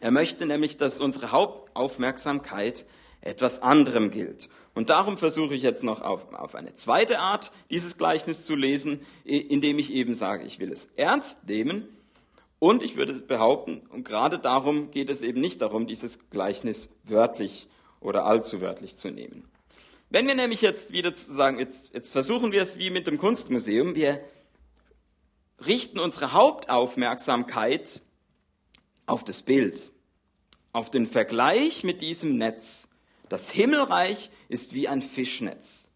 Er 0.00 0.10
möchte 0.10 0.44
nämlich, 0.44 0.76
dass 0.76 1.00
unsere 1.00 1.30
Hauptaufmerksamkeit 1.30 2.84
etwas 3.20 3.62
anderem 3.62 4.10
gilt. 4.10 4.48
Und 4.74 4.90
darum 4.90 5.16
versuche 5.16 5.54
ich 5.54 5.62
jetzt 5.62 5.84
noch 5.84 6.02
auf, 6.02 6.34
auf 6.34 6.56
eine 6.56 6.74
zweite 6.74 7.20
Art, 7.20 7.52
dieses 7.70 7.96
Gleichnis 7.96 8.44
zu 8.44 8.56
lesen, 8.56 9.02
indem 9.22 9.78
ich 9.78 9.92
eben 9.92 10.16
sage, 10.16 10.44
ich 10.46 10.58
will 10.58 10.72
es 10.72 10.88
ernst 10.96 11.48
nehmen. 11.48 11.88
Und 12.58 12.82
ich 12.82 12.96
würde 12.96 13.12
behaupten, 13.14 13.82
und 13.90 14.04
gerade 14.04 14.40
darum 14.40 14.90
geht 14.90 15.10
es 15.10 15.22
eben 15.22 15.40
nicht 15.40 15.62
darum, 15.62 15.86
dieses 15.86 16.18
Gleichnis 16.30 16.90
wörtlich 17.04 17.68
oder 18.00 18.26
allzu 18.26 18.60
wörtlich 18.60 18.96
zu 18.96 19.10
nehmen. 19.10 19.48
Wenn 20.10 20.26
wir 20.26 20.34
nämlich 20.34 20.60
jetzt 20.60 20.92
wieder 20.92 21.12
sagen, 21.14 21.60
jetzt, 21.60 21.94
jetzt 21.94 22.10
versuchen 22.10 22.50
wir 22.50 22.62
es 22.62 22.78
wie 22.78 22.90
mit 22.90 23.06
dem 23.06 23.18
Kunstmuseum, 23.18 23.94
wir 23.94 24.20
richten 25.64 25.98
unsere 25.98 26.32
Hauptaufmerksamkeit 26.32 28.00
auf 29.06 29.24
das 29.24 29.42
Bild, 29.42 29.92
auf 30.72 30.90
den 30.90 31.06
Vergleich 31.06 31.84
mit 31.84 32.00
diesem 32.00 32.36
Netz. 32.36 32.88
Das 33.28 33.50
Himmelreich 33.50 34.30
ist 34.48 34.74
wie 34.74 34.88
ein 34.88 35.02
Fischnetz. 35.02 35.90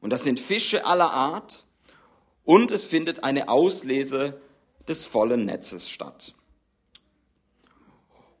Und 0.00 0.10
das 0.10 0.24
sind 0.24 0.40
Fische 0.40 0.84
aller 0.84 1.12
Art. 1.12 1.64
Und 2.44 2.70
es 2.70 2.84
findet 2.84 3.24
eine 3.24 3.48
Auslese 3.48 4.40
des 4.86 5.06
vollen 5.06 5.46
Netzes 5.46 5.88
statt. 5.88 6.34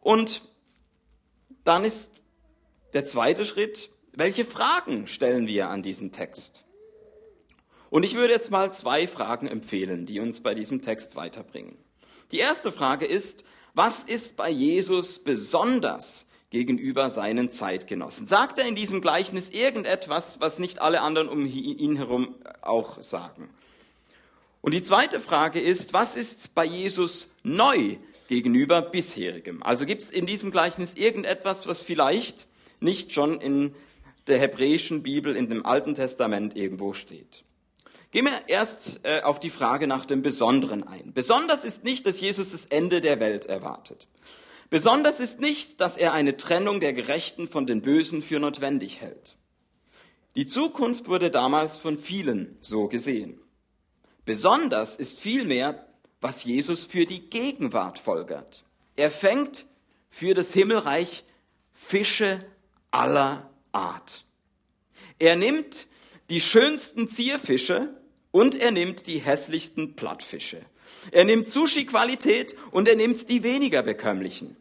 Und 0.00 0.42
dann 1.64 1.84
ist 1.84 2.10
der 2.92 3.06
zweite 3.06 3.46
Schritt, 3.46 3.90
welche 4.12 4.44
Fragen 4.44 5.06
stellen 5.06 5.46
wir 5.46 5.70
an 5.70 5.82
diesen 5.82 6.12
Text? 6.12 6.64
Und 7.94 8.02
ich 8.02 8.16
würde 8.16 8.32
jetzt 8.32 8.50
mal 8.50 8.72
zwei 8.72 9.06
Fragen 9.06 9.46
empfehlen, 9.46 10.04
die 10.04 10.18
uns 10.18 10.40
bei 10.40 10.52
diesem 10.52 10.82
Text 10.82 11.14
weiterbringen. 11.14 11.76
Die 12.32 12.38
erste 12.38 12.72
Frage 12.72 13.06
ist, 13.06 13.44
was 13.72 14.02
ist 14.02 14.36
bei 14.36 14.50
Jesus 14.50 15.20
besonders 15.20 16.26
gegenüber 16.50 17.08
seinen 17.08 17.52
Zeitgenossen? 17.52 18.26
Sagt 18.26 18.58
er 18.58 18.66
in 18.66 18.74
diesem 18.74 19.00
Gleichnis 19.00 19.48
irgendetwas, 19.50 20.40
was 20.40 20.58
nicht 20.58 20.82
alle 20.82 21.02
anderen 21.02 21.28
um 21.28 21.46
ihn 21.46 21.94
herum 21.94 22.34
auch 22.62 23.00
sagen? 23.00 23.48
Und 24.60 24.74
die 24.74 24.82
zweite 24.82 25.20
Frage 25.20 25.60
ist, 25.60 25.92
was 25.92 26.16
ist 26.16 26.52
bei 26.56 26.64
Jesus 26.64 27.28
neu 27.44 27.98
gegenüber 28.26 28.82
bisherigem? 28.82 29.62
Also 29.62 29.86
gibt 29.86 30.02
es 30.02 30.10
in 30.10 30.26
diesem 30.26 30.50
Gleichnis 30.50 30.94
irgendetwas, 30.94 31.68
was 31.68 31.80
vielleicht 31.80 32.48
nicht 32.80 33.12
schon 33.12 33.40
in 33.40 33.72
der 34.26 34.40
hebräischen 34.40 35.04
Bibel, 35.04 35.36
in 35.36 35.48
dem 35.48 35.64
Alten 35.64 35.94
Testament 35.94 36.56
irgendwo 36.56 36.92
steht? 36.92 37.44
Gehen 38.14 38.26
wir 38.26 38.48
erst 38.48 39.00
äh, 39.04 39.22
auf 39.22 39.40
die 39.40 39.50
Frage 39.50 39.88
nach 39.88 40.06
dem 40.06 40.22
Besonderen 40.22 40.86
ein. 40.86 41.12
Besonders 41.12 41.64
ist 41.64 41.82
nicht, 41.82 42.06
dass 42.06 42.20
Jesus 42.20 42.52
das 42.52 42.64
Ende 42.66 43.00
der 43.00 43.18
Welt 43.18 43.46
erwartet. 43.46 44.06
Besonders 44.70 45.18
ist 45.18 45.40
nicht, 45.40 45.80
dass 45.80 45.96
er 45.96 46.12
eine 46.12 46.36
Trennung 46.36 46.78
der 46.78 46.92
Gerechten 46.92 47.48
von 47.48 47.66
den 47.66 47.82
Bösen 47.82 48.22
für 48.22 48.38
notwendig 48.38 49.00
hält. 49.00 49.36
Die 50.36 50.46
Zukunft 50.46 51.08
wurde 51.08 51.32
damals 51.32 51.76
von 51.76 51.98
vielen 51.98 52.56
so 52.60 52.86
gesehen. 52.86 53.40
Besonders 54.24 54.96
ist 54.96 55.18
vielmehr, 55.18 55.84
was 56.20 56.44
Jesus 56.44 56.84
für 56.84 57.06
die 57.06 57.28
Gegenwart 57.28 57.98
folgert. 57.98 58.62
Er 58.94 59.10
fängt 59.10 59.66
für 60.08 60.34
das 60.34 60.52
Himmelreich 60.52 61.24
Fische 61.72 62.38
aller 62.92 63.50
Art. 63.72 64.24
Er 65.18 65.34
nimmt 65.34 65.88
die 66.30 66.40
schönsten 66.40 67.08
Zierfische 67.08 68.03
und 68.34 68.60
er 68.60 68.72
nimmt 68.72 69.06
die 69.06 69.18
hässlichsten 69.18 69.94
Plattfische. 69.94 70.60
Er 71.12 71.22
nimmt 71.24 71.48
Sushi-Qualität 71.48 72.56
und 72.72 72.88
er 72.88 72.96
nimmt 72.96 73.28
die 73.28 73.44
weniger 73.44 73.84
bekömmlichen. 73.84 74.56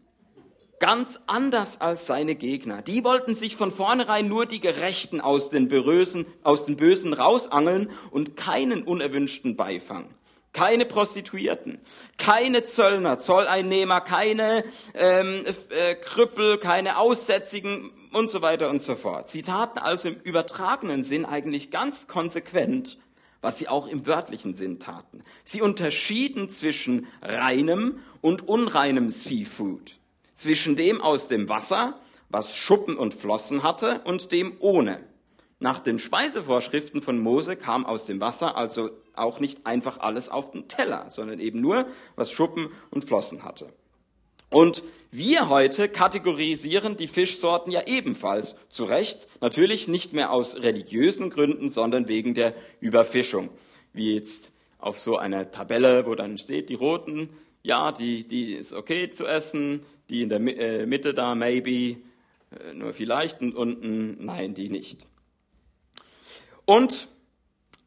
Ganz 0.80 1.20
anders 1.26 1.82
als 1.82 2.06
seine 2.06 2.36
Gegner. 2.36 2.84
Die 2.84 3.04
wollten 3.04 3.34
sich 3.34 3.56
von 3.56 3.72
vornherein 3.72 4.28
nur 4.28 4.46
die 4.46 4.60
Gerechten 4.60 5.22
aus 5.22 5.50
den, 5.50 5.70
Berösen, 5.70 6.28
aus 6.44 6.66
den 6.66 6.78
Bösen 6.78 7.14
rausangeln 7.14 7.90
und 8.12 8.38
keinen 8.38 8.84
unerwünschten 8.84 9.56
Beifang. 9.56 10.14
Keine 10.52 10.86
Prostituierten, 10.86 11.80
keine 12.20 12.66
Zöllner, 12.66 13.18
Zolleinnehmer, 13.18 14.02
keine 14.02 14.66
ähm, 14.94 15.46
äh, 15.72 15.96
Krüppel, 15.96 16.60
keine 16.60 17.00
Aussätzigen 17.00 17.90
und 18.12 18.30
so 18.30 18.44
weiter 18.44 18.70
und 18.70 18.84
so 18.84 18.94
fort. 18.94 19.32
Sie 19.32 19.42
taten 19.42 19.80
also 19.80 20.10
im 20.10 20.22
übertragenen 20.22 21.04
Sinn 21.04 21.26
eigentlich 21.26 21.72
ganz 21.72 22.08
konsequent 22.08 23.00
was 23.44 23.60
sie 23.60 23.68
auch 23.68 23.88
im 23.88 24.08
wörtlichen 24.08 24.56
Sinn 24.56 24.80
taten. 24.80 25.22
Sie 25.44 25.62
unterschieden 25.62 26.50
zwischen 26.50 27.08
reinem 27.22 28.00
und 28.22 28.48
unreinem 28.48 29.10
Seafood, 29.10 30.00
zwischen 30.34 30.76
dem 30.76 31.02
aus 31.02 31.28
dem 31.28 31.50
Wasser, 31.50 32.00
was 32.30 32.56
Schuppen 32.56 32.98
und 32.98 33.14
Flossen 33.14 33.62
hatte, 33.62 34.02
und 34.06 34.32
dem 34.32 34.54
ohne. 34.60 35.04
Nach 35.60 35.80
den 35.80 36.00
Speisevorschriften 36.00 37.02
von 37.02 37.20
Mose 37.20 37.56
kam 37.56 37.86
aus 37.86 38.06
dem 38.06 38.22
Wasser 38.22 38.58
also 38.58 38.90
auch 39.14 39.40
nicht 39.40 39.66
einfach 39.66 40.00
alles 40.00 40.30
auf 40.30 40.52
den 40.52 40.68
Teller, 40.68 41.12
sondern 41.12 41.40
eben 41.40 41.62
nur, 41.62 41.86
was 42.16 42.32
Schuppen 42.32 42.70
und 42.90 43.06
Flossen 43.06 43.44
hatte. 43.44 43.74
Und 44.54 44.84
wir 45.10 45.50
heute 45.50 45.90
kategorisieren 45.90 46.96
die 46.96 47.08
Fischsorten 47.08 47.72
ja 47.72 47.88
ebenfalls 47.88 48.56
zu 48.70 48.86
Recht, 48.86 49.28
natürlich 49.42 49.88
nicht 49.88 50.14
mehr 50.14 50.32
aus 50.32 50.58
religiösen 50.58 51.32
Gründen, 51.32 51.70
sondern 51.70 52.08
wegen 52.08 52.36
der 52.36 52.54
Überfischung. 52.80 53.50
Wie 53.94 54.14
jetzt 54.14 54.54
auf 54.78 55.00
so 55.00 55.18
einer 55.18 55.50
Tabelle, 55.50 56.06
wo 56.06 56.14
dann 56.14 56.38
steht, 56.38 56.70
die 56.70 56.76
roten, 56.76 57.30
ja, 57.64 57.92
die, 57.92 58.28
die 58.28 58.54
ist 58.54 58.74
okay 58.74 59.10
zu 59.10 59.26
essen, 59.26 59.84
die 60.10 60.22
in 60.22 60.30
der 60.30 60.40
äh, 60.40 60.86
Mitte 60.86 61.16
da, 61.16 61.34
maybe, 61.34 61.98
äh, 62.52 62.74
nur 62.76 62.94
vielleicht, 62.94 63.42
und 63.42 63.56
unten, 63.56 64.24
nein, 64.24 64.54
die 64.54 64.70
nicht. 64.70 65.00
Und 66.66 67.08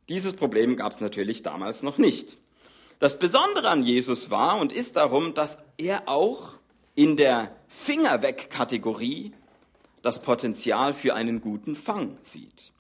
dieses 0.08 0.35
Problem 0.35 0.76
gab 0.76 0.90
es 0.90 1.00
natürlich 1.00 1.42
damals 1.42 1.85
noch 1.85 1.99
nicht. 1.99 2.38
Das 2.99 3.18
Besondere 3.18 3.68
an 3.68 3.82
Jesus 3.82 4.30
war 4.30 4.58
und 4.58 4.73
ist 4.73 4.96
darum, 4.96 5.35
dass 5.35 5.58
er 5.76 6.08
auch 6.08 6.56
in 6.97 7.17
der 7.17 7.55
Fingerweg-Kategorie 7.69 9.33
das 10.03 10.23
Potenzial 10.23 10.95
für 10.95 11.15
einen 11.15 11.41
guten 11.41 11.76
Fang 11.76 12.19
sieht. 12.23 12.73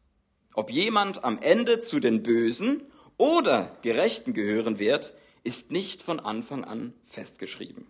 Ob 0.54 0.70
jemand 0.70 1.22
am 1.22 1.40
Ende 1.40 1.80
zu 1.80 2.00
den 2.00 2.22
Bösen 2.22 2.82
oder 3.18 3.76
Gerechten 3.82 4.32
gehören 4.32 4.78
wird, 4.78 5.14
ist 5.44 5.70
nicht 5.70 6.02
von 6.02 6.18
Anfang 6.18 6.64
an 6.64 6.94
festgeschrieben. 7.04 7.86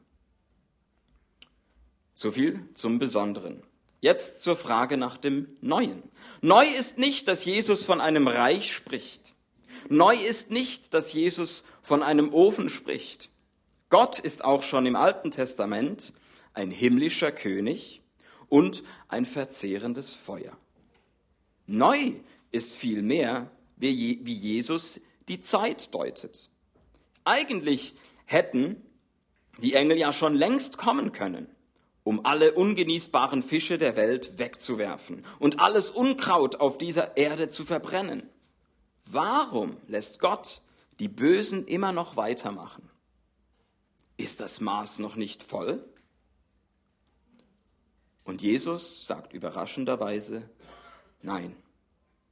So 2.14 2.32
viel 2.32 2.68
zum 2.74 2.98
Besonderen. 2.98 3.62
Jetzt 4.00 4.42
zur 4.42 4.56
Frage 4.56 4.96
nach 4.96 5.16
dem 5.18 5.56
Neuen. 5.60 6.02
Neu 6.40 6.66
ist 6.66 6.98
nicht, 6.98 7.28
dass 7.28 7.44
Jesus 7.44 7.84
von 7.84 8.00
einem 8.00 8.26
Reich 8.26 8.74
spricht. 8.74 9.34
Neu 9.88 10.16
ist 10.16 10.50
nicht, 10.50 10.92
dass 10.92 11.12
Jesus 11.12 11.64
von 11.82 12.02
einem 12.02 12.32
Ofen 12.34 12.68
spricht. 12.68 13.30
Gott 13.96 14.18
ist 14.18 14.44
auch 14.44 14.62
schon 14.62 14.84
im 14.84 14.94
Alten 14.94 15.30
Testament 15.30 16.12
ein 16.52 16.70
himmlischer 16.70 17.32
König 17.32 18.02
und 18.50 18.82
ein 19.08 19.24
verzehrendes 19.24 20.12
Feuer. 20.12 20.54
Neu 21.66 22.12
ist 22.52 22.76
vielmehr, 22.76 23.50
wie 23.76 24.20
Jesus 24.20 25.00
die 25.28 25.40
Zeit 25.40 25.94
deutet. 25.94 26.50
Eigentlich 27.24 27.94
hätten 28.26 28.82
die 29.62 29.72
Engel 29.72 29.96
ja 29.96 30.12
schon 30.12 30.34
längst 30.34 30.76
kommen 30.76 31.12
können, 31.12 31.48
um 32.04 32.26
alle 32.26 32.52
ungenießbaren 32.52 33.42
Fische 33.42 33.78
der 33.78 33.96
Welt 33.96 34.38
wegzuwerfen 34.38 35.24
und 35.38 35.60
alles 35.60 35.88
Unkraut 35.88 36.56
auf 36.56 36.76
dieser 36.76 37.16
Erde 37.16 37.48
zu 37.48 37.64
verbrennen. 37.64 38.28
Warum 39.06 39.78
lässt 39.86 40.20
Gott 40.20 40.60
die 40.98 41.08
Bösen 41.08 41.66
immer 41.66 41.92
noch 41.92 42.18
weitermachen? 42.18 42.85
Ist 44.16 44.40
das 44.40 44.60
Maß 44.60 44.98
noch 44.98 45.16
nicht 45.16 45.42
voll? 45.42 45.84
Und 48.24 48.42
Jesus 48.42 49.06
sagt 49.06 49.32
überraschenderweise, 49.32 50.48
nein, 51.22 51.54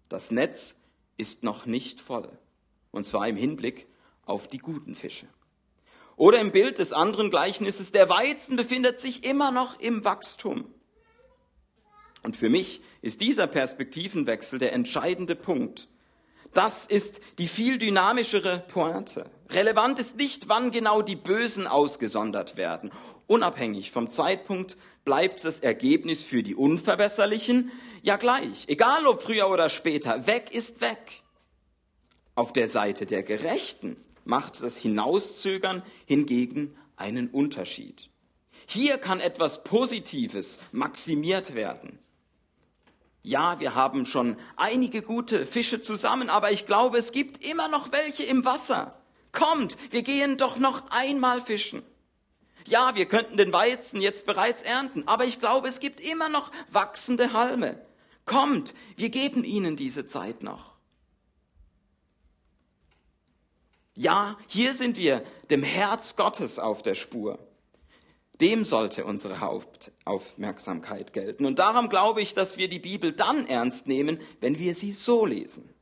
das 0.08 0.30
Netz 0.30 0.76
ist 1.16 1.42
noch 1.42 1.66
nicht 1.66 2.00
voll. 2.00 2.30
Und 2.90 3.06
zwar 3.06 3.28
im 3.28 3.36
Hinblick 3.36 3.86
auf 4.24 4.48
die 4.48 4.58
guten 4.58 4.94
Fische. 4.94 5.26
Oder 6.16 6.40
im 6.40 6.52
Bild 6.52 6.78
des 6.78 6.92
anderen 6.92 7.30
Gleichnisses, 7.30 7.92
der 7.92 8.08
Weizen 8.08 8.56
befindet 8.56 9.00
sich 9.00 9.24
immer 9.24 9.50
noch 9.50 9.78
im 9.80 10.04
Wachstum. 10.04 10.72
Und 12.22 12.36
für 12.36 12.48
mich 12.48 12.80
ist 13.02 13.20
dieser 13.20 13.46
Perspektivenwechsel 13.46 14.58
der 14.58 14.72
entscheidende 14.72 15.36
Punkt. 15.36 15.88
Das 16.52 16.86
ist 16.86 17.20
die 17.38 17.48
viel 17.48 17.78
dynamischere 17.78 18.60
Pointe. 18.68 19.30
Relevant 19.50 19.98
ist 19.98 20.16
nicht, 20.16 20.48
wann 20.48 20.70
genau 20.70 21.02
die 21.02 21.16
Bösen 21.16 21.66
ausgesondert 21.66 22.56
werden. 22.56 22.90
Unabhängig 23.26 23.90
vom 23.90 24.10
Zeitpunkt 24.10 24.76
bleibt 25.04 25.44
das 25.44 25.60
Ergebnis 25.60 26.24
für 26.24 26.42
die 26.42 26.54
Unverbesserlichen 26.54 27.70
ja 28.02 28.16
gleich. 28.16 28.64
Egal 28.68 29.06
ob 29.06 29.22
früher 29.22 29.48
oder 29.48 29.68
später, 29.68 30.26
weg 30.26 30.54
ist 30.54 30.80
weg. 30.80 31.22
Auf 32.34 32.52
der 32.52 32.68
Seite 32.68 33.06
der 33.06 33.22
Gerechten 33.22 33.96
macht 34.24 34.62
das 34.62 34.76
Hinauszögern 34.76 35.82
hingegen 36.06 36.76
einen 36.96 37.28
Unterschied. 37.28 38.08
Hier 38.66 38.98
kann 38.98 39.20
etwas 39.20 39.62
Positives 39.62 40.58
maximiert 40.72 41.54
werden. 41.54 41.98
Ja, 43.22 43.58
wir 43.60 43.74
haben 43.74 44.04
schon 44.04 44.36
einige 44.56 45.00
gute 45.00 45.46
Fische 45.46 45.80
zusammen, 45.80 46.28
aber 46.28 46.50
ich 46.52 46.66
glaube, 46.66 46.98
es 46.98 47.12
gibt 47.12 47.44
immer 47.44 47.68
noch 47.68 47.92
welche 47.92 48.24
im 48.24 48.44
Wasser. 48.44 48.94
Kommt, 49.34 49.76
wir 49.90 50.02
gehen 50.02 50.38
doch 50.38 50.56
noch 50.56 50.90
einmal 50.90 51.42
fischen. 51.42 51.82
Ja, 52.66 52.94
wir 52.94 53.06
könnten 53.06 53.36
den 53.36 53.52
Weizen 53.52 54.00
jetzt 54.00 54.24
bereits 54.24 54.62
ernten, 54.62 55.06
aber 55.06 55.26
ich 55.26 55.40
glaube, 55.40 55.68
es 55.68 55.80
gibt 55.80 56.00
immer 56.00 56.30
noch 56.30 56.50
wachsende 56.70 57.34
Halme. 57.34 57.84
Kommt, 58.24 58.74
wir 58.96 59.10
geben 59.10 59.44
ihnen 59.44 59.76
diese 59.76 60.06
Zeit 60.06 60.42
noch. 60.42 60.72
Ja, 63.96 64.38
hier 64.46 64.72
sind 64.72 64.96
wir 64.96 65.24
dem 65.50 65.62
Herz 65.62 66.16
Gottes 66.16 66.58
auf 66.58 66.82
der 66.82 66.94
Spur. 66.94 67.38
Dem 68.40 68.64
sollte 68.64 69.04
unsere 69.04 69.40
Hauptaufmerksamkeit 69.40 71.12
gelten. 71.12 71.44
Und 71.44 71.58
darum 71.58 71.88
glaube 71.88 72.22
ich, 72.22 72.34
dass 72.34 72.56
wir 72.56 72.68
die 72.68 72.80
Bibel 72.80 73.12
dann 73.12 73.46
ernst 73.46 73.86
nehmen, 73.86 74.20
wenn 74.40 74.58
wir 74.58 74.74
sie 74.74 74.92
so 74.92 75.26
lesen. 75.26 75.73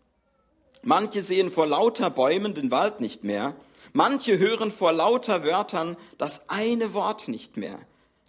Manche 0.82 1.22
sehen 1.22 1.50
vor 1.50 1.66
lauter 1.66 2.10
Bäumen 2.10 2.54
den 2.54 2.70
Wald 2.70 3.00
nicht 3.00 3.22
mehr. 3.22 3.54
Manche 3.92 4.38
hören 4.38 4.72
vor 4.72 4.92
lauter 4.92 5.44
Wörtern 5.44 5.96
das 6.18 6.48
eine 6.50 6.92
Wort 6.92 7.28
nicht 7.28 7.56
mehr, 7.56 7.78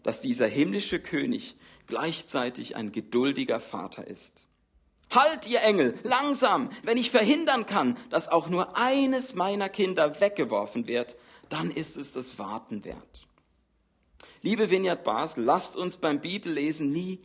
dass 0.03 0.22
dieser 0.22 0.48
himmlische 0.48 1.00
König 1.00 1.55
gleichzeitig 1.88 2.75
ein 2.75 2.91
geduldiger 2.91 3.60
Vater 3.60 4.07
ist. 4.07 4.45
Halt, 5.10 5.48
ihr 5.48 5.62
Engel, 5.62 5.95
langsam, 6.03 6.69
wenn 6.83 6.98
ich 6.98 7.12
verhindern 7.12 7.65
kann, 7.65 7.98
dass 8.10 8.29
auch 8.29 8.50
nur 8.50 8.77
eines 8.77 9.36
meiner 9.36 9.69
Kinder 9.69 10.19
weggeworfen 10.19 10.88
wird, 10.88 11.15
dann 11.50 11.69
ist 11.72 11.98
es 11.98 12.13
das 12.13 12.39
Warten 12.39 12.83
wert. 12.83 13.27
Liebe 14.41 14.69
Vineyard 14.69 15.03
Basel, 15.03 15.44
lasst 15.44 15.75
uns 15.75 15.98
beim 15.98 16.20
Bibellesen 16.20 16.92
nie 16.92 17.20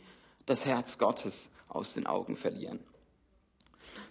das 0.45 0.65
Herz 0.65 0.97
Gottes 0.97 1.49
aus 1.67 1.93
den 1.93 2.05
Augen 2.05 2.35
verlieren. 2.35 2.79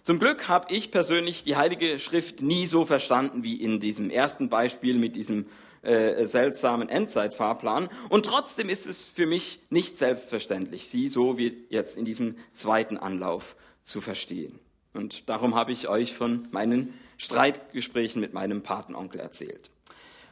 Zum 0.09 0.17
Glück 0.17 0.47
habe 0.47 0.73
ich 0.73 0.89
persönlich 0.89 1.43
die 1.43 1.55
Heilige 1.55 1.99
Schrift 1.99 2.41
nie 2.41 2.65
so 2.65 2.83
verstanden 2.83 3.43
wie 3.43 3.61
in 3.61 3.79
diesem 3.79 4.09
ersten 4.09 4.49
Beispiel 4.49 4.97
mit 4.97 5.15
diesem 5.15 5.45
äh, 5.83 6.25
seltsamen 6.25 6.89
Endzeitfahrplan. 6.89 7.89
Und 8.09 8.25
trotzdem 8.25 8.69
ist 8.69 8.87
es 8.87 9.03
für 9.03 9.27
mich 9.27 9.59
nicht 9.69 9.99
selbstverständlich, 9.99 10.87
sie 10.87 11.07
so 11.07 11.37
wie 11.37 11.63
jetzt 11.69 11.95
in 11.95 12.05
diesem 12.05 12.37
zweiten 12.53 12.97
Anlauf 12.97 13.55
zu 13.83 14.01
verstehen. 14.01 14.57
Und 14.95 15.29
darum 15.29 15.53
habe 15.53 15.73
ich 15.73 15.87
euch 15.87 16.15
von 16.15 16.47
meinen 16.49 16.91
Streitgesprächen 17.19 18.19
mit 18.19 18.33
meinem 18.33 18.63
Patenonkel 18.63 19.21
erzählt. 19.21 19.69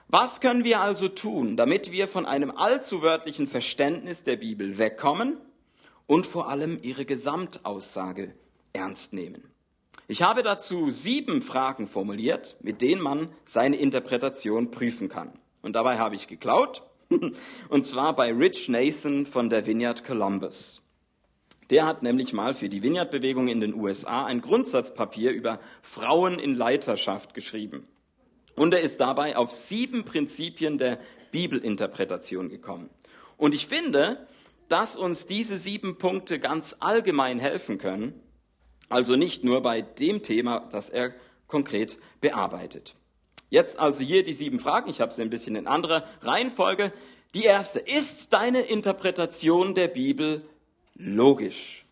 Was 0.08 0.42
können 0.42 0.64
wir 0.64 0.82
also 0.82 1.08
tun, 1.08 1.56
damit 1.56 1.92
wir 1.92 2.08
von 2.08 2.26
einem 2.26 2.50
allzu 2.50 3.04
wörtlichen 3.04 3.46
Verständnis 3.46 4.24
der 4.24 4.38
Bibel 4.38 4.80
wegkommen 4.80 5.38
und 6.08 6.26
vor 6.26 6.50
allem 6.50 6.80
ihre 6.82 7.06
Gesamtaussage 7.06 8.34
ernst 8.74 9.14
nehmen? 9.14 9.54
Ich 10.10 10.22
habe 10.22 10.42
dazu 10.42 10.90
sieben 10.90 11.42
Fragen 11.42 11.86
formuliert, 11.86 12.56
mit 12.62 12.82
denen 12.82 13.02
man 13.02 13.30
seine 13.44 13.76
Interpretation 13.76 14.72
prüfen 14.72 15.10
kann. 15.10 15.34
Und 15.62 15.76
dabei 15.76 15.98
habe 15.98 16.16
ich 16.16 16.30
geklaut, 16.30 16.84
und 17.70 17.86
zwar 17.86 18.16
bei 18.16 18.32
Rich 18.32 18.70
Nathan 18.70 19.26
von 19.26 19.50
der 19.50 19.66
Vineyard 19.66 20.06
Columbus. 20.06 20.82
Der 21.70 21.86
hat 21.86 22.04
nämlich 22.04 22.32
mal 22.32 22.54
für 22.54 22.70
die 22.70 22.84
Vineyard-Bewegung 22.84 23.50
in 23.50 23.60
den 23.60 23.74
USA 23.74 24.26
ein 24.26 24.40
Grundsatzpapier 24.40 25.32
über 25.32 25.60
Frauen 25.82 26.40
in 26.40 26.56
Leiterschaft 26.56 27.34
geschrieben. 27.34 27.86
Und 28.56 28.74
er 28.74 28.80
ist 28.80 29.02
dabei 29.02 29.36
auf 29.36 29.52
sieben 29.52 30.06
Prinzipien 30.06 30.78
der 30.78 31.00
Bibelinterpretation 31.32 32.48
gekommen. 32.48 32.90
Und 33.36 33.54
ich 33.54 33.68
finde, 33.68 34.26
dass 34.70 34.96
uns 34.96 35.26
diese 35.26 35.58
sieben 35.58 35.98
Punkte 35.98 36.40
ganz 36.40 36.78
allgemein 36.80 37.40
helfen 37.40 37.78
können, 37.78 38.14
also 38.90 39.16
nicht 39.16 39.44
nur 39.44 39.62
bei 39.62 39.82
dem 39.82 40.24
Thema, 40.24 40.68
das 40.72 40.90
er 40.90 41.14
konkret 41.48 41.98
bearbeitet. 42.22 42.96
Jetzt 43.50 43.80
also 43.80 44.04
hier 44.04 44.24
die 44.24 44.34
sieben 44.34 44.60
Fragen. 44.60 44.90
Ich 44.90 45.02
habe 45.02 45.14
sie 45.14 45.22
ein 45.22 45.30
bisschen 45.30 45.56
in 45.56 45.68
anderer 45.68 46.06
Reihenfolge. 46.22 46.92
Die 47.34 47.44
erste, 47.44 47.80
ist 47.80 48.34
deine 48.34 48.62
Interpretation 48.62 49.74
der 49.74 49.88
Bibel 49.88 50.44
logisch? 50.96 51.86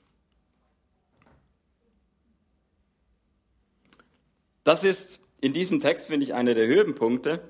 Das 4.63 4.83
ist 4.83 5.21
in 5.41 5.53
diesem 5.53 5.79
Text, 5.79 6.07
finde 6.07 6.23
ich, 6.25 6.33
einer 6.33 6.55
der 6.55 6.67
Höhepunkte, 6.67 7.47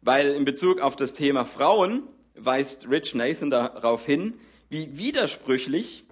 weil 0.00 0.30
in 0.30 0.44
Bezug 0.44 0.80
auf 0.80 0.96
das 0.96 1.12
Thema 1.12 1.44
Frauen 1.44 2.04
weist 2.34 2.88
Rich 2.88 3.14
Nathan 3.14 3.50
darauf 3.50 4.06
hin, 4.06 4.38
wie 4.68 4.96
widersprüchlich 4.96 6.05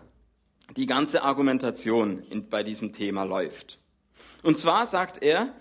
die 0.77 0.87
ganze 0.87 1.22
Argumentation 1.22 2.22
in, 2.31 2.48
bei 2.48 2.62
diesem 2.62 2.92
Thema 2.92 3.24
läuft. 3.24 3.79
Und 4.42 4.59
zwar 4.59 4.87
sagt 4.87 5.22
er, 5.22 5.55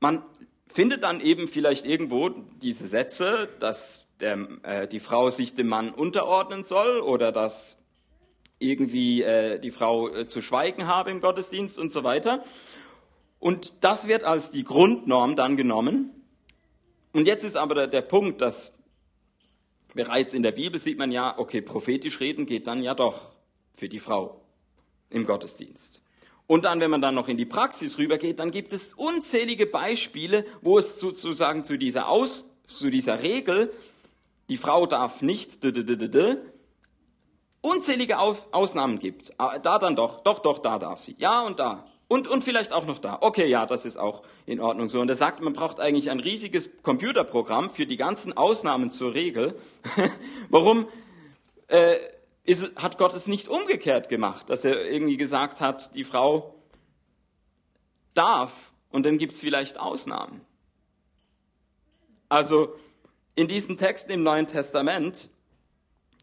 man 0.00 0.22
findet 0.68 1.02
dann 1.02 1.20
eben 1.20 1.48
vielleicht 1.48 1.84
irgendwo 1.86 2.28
diese 2.28 2.86
Sätze, 2.86 3.48
dass 3.58 4.06
der, 4.20 4.38
äh, 4.62 4.88
die 4.88 5.00
Frau 5.00 5.30
sich 5.30 5.54
dem 5.54 5.68
Mann 5.68 5.90
unterordnen 5.90 6.64
soll 6.64 7.00
oder 7.00 7.32
dass 7.32 7.78
irgendwie 8.58 9.22
äh, 9.22 9.58
die 9.58 9.70
Frau 9.70 10.08
äh, 10.08 10.26
zu 10.26 10.42
schweigen 10.42 10.86
habe 10.86 11.10
im 11.10 11.20
Gottesdienst 11.20 11.78
und 11.78 11.92
so 11.92 12.04
weiter. 12.04 12.44
Und 13.38 13.72
das 13.80 14.06
wird 14.06 14.22
als 14.24 14.50
die 14.50 14.64
Grundnorm 14.64 15.34
dann 15.34 15.56
genommen. 15.56 16.10
Und 17.12 17.26
jetzt 17.26 17.42
ist 17.42 17.56
aber 17.56 17.74
der, 17.74 17.86
der 17.88 18.02
Punkt, 18.02 18.40
dass 18.40 18.74
Bereits 19.94 20.34
in 20.34 20.42
der 20.42 20.52
Bibel 20.52 20.80
sieht 20.80 20.98
man 20.98 21.10
ja, 21.10 21.38
okay, 21.38 21.60
prophetisch 21.60 22.20
reden 22.20 22.46
geht 22.46 22.66
dann 22.66 22.82
ja 22.82 22.94
doch 22.94 23.30
für 23.74 23.88
die 23.88 23.98
Frau 23.98 24.40
im 25.08 25.26
Gottesdienst. 25.26 26.02
Und 26.46 26.64
dann, 26.64 26.80
wenn 26.80 26.90
man 26.90 27.00
dann 27.00 27.14
noch 27.14 27.28
in 27.28 27.36
die 27.36 27.46
Praxis 27.46 27.98
rübergeht, 27.98 28.40
dann 28.40 28.50
gibt 28.50 28.72
es 28.72 28.92
unzählige 28.94 29.66
Beispiele, 29.66 30.44
wo 30.62 30.78
es 30.78 30.98
sozusagen 30.98 31.64
zu 31.64 31.78
dieser 31.78 32.08
Aus, 32.08 32.56
zu 32.66 32.90
dieser 32.90 33.22
Regel, 33.22 33.72
die 34.48 34.56
Frau 34.56 34.86
darf 34.86 35.22
nicht, 35.22 35.64
unzählige 37.60 38.18
Ausnahmen 38.18 38.98
gibt. 38.98 39.32
Ah, 39.38 39.58
da 39.58 39.78
dann 39.78 39.94
doch, 39.94 40.22
doch, 40.22 40.40
doch, 40.40 40.58
da 40.58 40.78
darf 40.78 41.00
sie. 41.00 41.14
Ja 41.18 41.42
und 41.42 41.60
da. 41.60 41.86
Und, 42.10 42.26
und 42.26 42.42
vielleicht 42.42 42.72
auch 42.72 42.86
noch 42.86 42.98
da. 42.98 43.18
Okay, 43.20 43.46
ja, 43.46 43.66
das 43.66 43.84
ist 43.84 43.96
auch 43.96 44.24
in 44.44 44.58
Ordnung 44.58 44.88
so. 44.88 45.00
Und 45.00 45.08
er 45.08 45.14
sagt, 45.14 45.42
man 45.42 45.52
braucht 45.52 45.78
eigentlich 45.78 46.10
ein 46.10 46.18
riesiges 46.18 46.68
Computerprogramm 46.82 47.70
für 47.70 47.86
die 47.86 47.96
ganzen 47.96 48.36
Ausnahmen 48.36 48.90
zur 48.90 49.14
Regel. 49.14 49.56
Warum 50.48 50.88
äh, 51.68 51.98
ist, 52.42 52.74
hat 52.74 52.98
Gott 52.98 53.14
es 53.14 53.28
nicht 53.28 53.46
umgekehrt 53.46 54.08
gemacht, 54.08 54.50
dass 54.50 54.64
er 54.64 54.90
irgendwie 54.90 55.16
gesagt 55.16 55.60
hat, 55.60 55.94
die 55.94 56.02
Frau 56.02 56.56
darf 58.14 58.72
und 58.90 59.06
dann 59.06 59.16
gibt 59.16 59.34
es 59.34 59.40
vielleicht 59.40 59.78
Ausnahmen. 59.78 60.40
Also 62.28 62.74
in 63.36 63.46
diesen 63.46 63.78
Texten 63.78 64.10
im 64.10 64.24
Neuen 64.24 64.48
Testament 64.48 65.30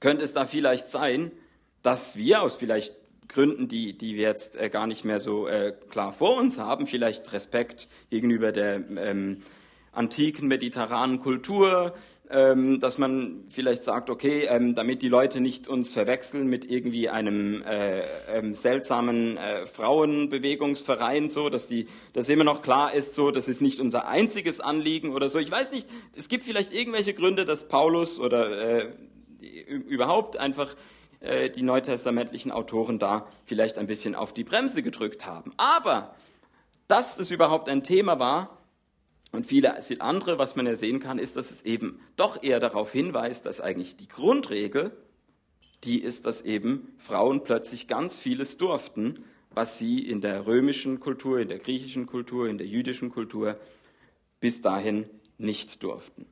könnte 0.02 0.26
es 0.26 0.34
da 0.34 0.46
vielleicht 0.46 0.90
sein, 0.90 1.32
dass 1.82 2.18
wir 2.18 2.42
aus 2.42 2.58
vielleicht 2.58 2.94
Gründen, 3.28 3.68
die, 3.68 3.98
die 3.98 4.16
wir 4.16 4.24
jetzt 4.24 4.58
äh, 4.58 4.70
gar 4.70 4.88
nicht 4.88 5.06
mehr 5.06 5.20
so 5.20 5.48
äh, 5.48 5.74
klar 5.90 6.14
vor 6.14 6.38
uns 6.38 6.58
haben, 6.58 6.88
vielleicht 6.88 7.34
Respekt 7.34 7.88
gegenüber 8.10 8.52
der 8.52 8.76
ähm, 8.98 9.38
antiken 9.92 10.48
mediterranen 10.48 11.20
Kultur, 11.20 11.94
ähm, 12.30 12.80
dass 12.80 12.98
man 12.98 13.46
vielleicht 13.50 13.84
sagt, 13.84 14.10
okay, 14.10 14.48
ähm, 14.50 14.76
damit 14.76 15.02
die 15.02 15.08
Leute 15.08 15.40
nicht 15.40 15.68
uns 15.68 15.92
verwechseln 15.92 16.48
mit 16.48 16.70
irgendwie 16.70 17.10
einem 17.10 17.64
äh, 17.64 18.02
ähm, 18.28 18.54
seltsamen 18.54 19.38
äh, 19.38 19.66
Frauenbewegungsverein, 19.66 21.30
so, 21.30 21.50
dass 21.50 21.68
die, 21.68 21.88
dass 22.14 22.30
immer 22.30 22.44
noch 22.44 22.62
klar 22.62 22.94
ist, 22.94 23.16
so, 23.16 23.32
das 23.32 23.48
ist 23.48 23.62
nicht 23.62 23.80
unser 23.80 24.08
einziges 24.08 24.60
Anliegen 24.60 25.14
oder 25.14 25.30
so. 25.30 25.40
Ich 25.40 25.52
weiß 25.52 25.72
nicht, 25.72 25.88
es 26.16 26.28
gibt 26.28 26.44
vielleicht 26.44 26.74
irgendwelche 26.74 27.14
Gründe, 27.14 27.46
dass 27.46 27.68
Paulus 27.68 28.20
oder 28.20 28.82
äh, 28.82 28.92
überhaupt 29.88 30.38
einfach 30.38 30.76
äh, 31.20 31.50
die 31.50 31.64
neutestamentlichen 31.64 32.52
Autoren 32.52 33.00
da 33.00 33.28
vielleicht 33.46 33.78
ein 33.78 33.88
bisschen 33.88 34.16
auf 34.16 34.34
die 34.34 34.44
Bremse 34.44 34.84
gedrückt 34.84 35.26
haben. 35.26 35.54
Aber 35.58 36.16
dass 36.88 37.18
es 37.20 37.32
überhaupt 37.32 37.70
ein 37.70 37.84
Thema 37.84 38.20
war, 38.20 38.58
und 39.34 39.46
viele 39.46 39.76
andere, 40.00 40.40
was 40.40 40.56
man 40.56 40.66
ja 40.66 40.76
sehen 40.76 41.00
kann, 41.00 41.20
ist, 41.20 41.36
dass 41.36 41.52
es 41.52 41.62
eben 41.64 42.00
doch 42.16 42.42
eher 42.42 42.60
darauf 42.60 42.92
hinweist, 42.92 43.46
dass 43.46 43.60
eigentlich 43.60 43.98
die 43.98 44.08
Grundregel, 44.08 44.96
die 45.84 46.02
ist, 46.02 46.26
dass 46.26 46.42
eben 46.42 46.94
Frauen 46.98 47.44
plötzlich 47.44 47.88
ganz 47.88 48.18
vieles 48.18 48.58
durften, 48.58 49.26
was 49.52 49.78
sie 49.78 50.00
in 50.00 50.22
der 50.22 50.48
römischen 50.48 51.00
Kultur, 51.00 51.40
in 51.40 51.50
der 51.50 51.60
griechischen 51.60 52.06
Kultur, 52.06 52.48
in 52.48 52.58
der 52.58 52.68
jüdischen 52.68 53.10
Kultur 53.10 53.60
bis 54.40 54.62
dahin 54.62 55.10
nicht 55.38 55.84
durften. 55.84 56.26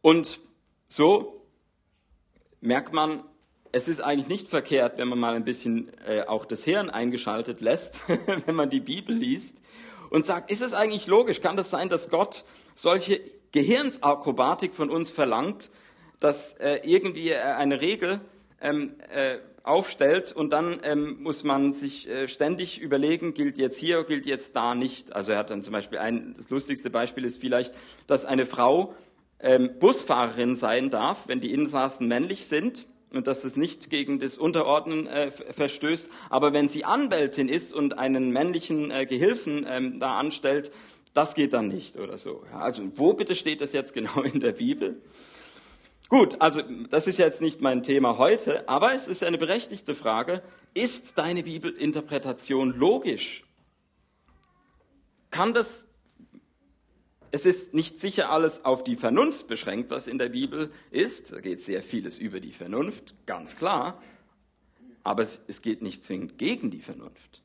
Und 0.00 0.40
so 0.88 1.46
merkt 2.60 2.92
man, 2.92 3.24
es 3.72 3.88
ist 3.88 4.00
eigentlich 4.00 4.28
nicht 4.28 4.48
verkehrt, 4.48 4.98
wenn 4.98 5.08
man 5.08 5.18
mal 5.18 5.34
ein 5.34 5.44
bisschen 5.44 5.90
äh, 6.06 6.22
auch 6.22 6.44
das 6.44 6.62
Hirn 6.62 6.90
eingeschaltet 6.90 7.62
lässt, 7.62 8.04
wenn 8.46 8.54
man 8.54 8.68
die 8.68 8.80
Bibel 8.80 9.16
liest 9.16 9.56
und 10.10 10.26
sagt, 10.26 10.50
ist 10.50 10.60
es 10.60 10.74
eigentlich 10.74 11.06
logisch? 11.06 11.40
Kann 11.40 11.56
das 11.56 11.70
sein, 11.70 11.88
dass 11.88 12.10
Gott 12.10 12.44
solche 12.74 13.20
Gehirnsakrobatik 13.52 14.74
von 14.74 14.90
uns 14.90 15.10
verlangt, 15.10 15.70
dass 16.20 16.52
äh, 16.54 16.80
irgendwie 16.84 17.30
äh, 17.30 17.40
eine 17.40 17.80
Regel 17.80 18.20
ähm, 18.60 18.94
äh, 19.10 19.38
aufstellt 19.62 20.32
und 20.32 20.52
dann 20.52 20.80
ähm, 20.82 21.22
muss 21.22 21.42
man 21.42 21.72
sich 21.72 22.08
äh, 22.08 22.28
ständig 22.28 22.78
überlegen, 22.78 23.32
gilt 23.32 23.56
jetzt 23.56 23.78
hier, 23.78 24.04
gilt 24.04 24.26
jetzt 24.26 24.54
da 24.54 24.74
nicht. 24.74 25.14
Also 25.14 25.32
er 25.32 25.38
hat 25.38 25.50
dann 25.50 25.62
zum 25.62 25.72
Beispiel 25.72 25.98
ein, 25.98 26.34
das 26.36 26.50
lustigste 26.50 26.90
Beispiel 26.90 27.24
ist 27.24 27.40
vielleicht, 27.40 27.74
dass 28.06 28.26
eine 28.26 28.44
Frau 28.44 28.94
ähm, 29.40 29.78
Busfahrerin 29.78 30.56
sein 30.56 30.90
darf, 30.90 31.26
wenn 31.26 31.40
die 31.40 31.52
Insassen 31.52 32.06
männlich 32.06 32.46
sind 32.46 32.86
und 33.16 33.26
dass 33.26 33.42
das 33.42 33.56
nicht 33.56 33.90
gegen 33.90 34.18
das 34.18 34.38
Unterordnen 34.38 35.06
äh, 35.06 35.30
verstößt. 35.30 36.10
Aber 36.30 36.52
wenn 36.52 36.68
sie 36.68 36.84
Anwältin 36.84 37.48
ist 37.48 37.74
und 37.74 37.98
einen 37.98 38.30
männlichen 38.30 38.90
äh, 38.90 39.06
Gehilfen 39.06 39.66
ähm, 39.68 39.98
da 40.00 40.18
anstellt, 40.18 40.72
das 41.14 41.34
geht 41.34 41.52
dann 41.52 41.68
nicht 41.68 41.96
oder 41.96 42.18
so. 42.18 42.44
Ja, 42.50 42.60
also 42.60 42.82
wo 42.94 43.12
bitte 43.12 43.34
steht 43.34 43.60
das 43.60 43.72
jetzt 43.72 43.94
genau 43.94 44.22
in 44.22 44.40
der 44.40 44.52
Bibel? 44.52 45.02
Gut, 46.08 46.40
also 46.40 46.60
das 46.90 47.06
ist 47.06 47.18
jetzt 47.18 47.40
nicht 47.40 47.62
mein 47.62 47.82
Thema 47.82 48.18
heute, 48.18 48.68
aber 48.68 48.92
es 48.92 49.06
ist 49.06 49.24
eine 49.24 49.38
berechtigte 49.38 49.94
Frage. 49.94 50.42
Ist 50.74 51.16
deine 51.16 51.42
Bibelinterpretation 51.42 52.68
logisch? 52.70 53.44
Kann 55.30 55.54
das 55.54 55.86
es 57.32 57.46
ist 57.46 57.72
nicht 57.72 57.98
sicher 57.98 58.30
alles 58.30 58.64
auf 58.64 58.84
die 58.84 58.94
Vernunft 58.94 59.48
beschränkt, 59.48 59.90
was 59.90 60.06
in 60.06 60.18
der 60.18 60.28
Bibel 60.28 60.70
ist. 60.90 61.32
Da 61.32 61.40
geht 61.40 61.62
sehr 61.62 61.82
vieles 61.82 62.18
über 62.18 62.40
die 62.40 62.52
Vernunft, 62.52 63.14
ganz 63.24 63.56
klar. 63.56 64.00
Aber 65.02 65.22
es, 65.22 65.40
es 65.48 65.62
geht 65.62 65.80
nicht 65.80 66.04
zwingend 66.04 66.36
gegen 66.36 66.70
die 66.70 66.82
Vernunft. 66.82 67.42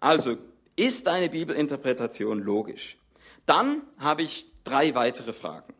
Also, 0.00 0.38
ist 0.76 1.06
deine 1.06 1.28
Bibelinterpretation 1.28 2.40
logisch? 2.40 2.96
Dann 3.44 3.82
habe 3.98 4.22
ich 4.22 4.50
drei 4.64 4.94
weitere 4.94 5.34
Fragen. 5.34 5.74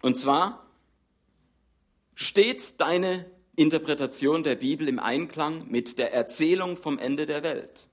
Und 0.00 0.18
zwar, 0.18 0.66
steht 2.14 2.80
deine 2.80 3.30
Interpretation 3.56 4.42
der 4.42 4.56
Bibel 4.56 4.88
im 4.88 4.98
Einklang 4.98 5.70
mit 5.70 5.98
der 5.98 6.14
Erzählung 6.14 6.78
vom 6.78 6.98
Ende 6.98 7.26
der 7.26 7.42
Welt? 7.42 7.88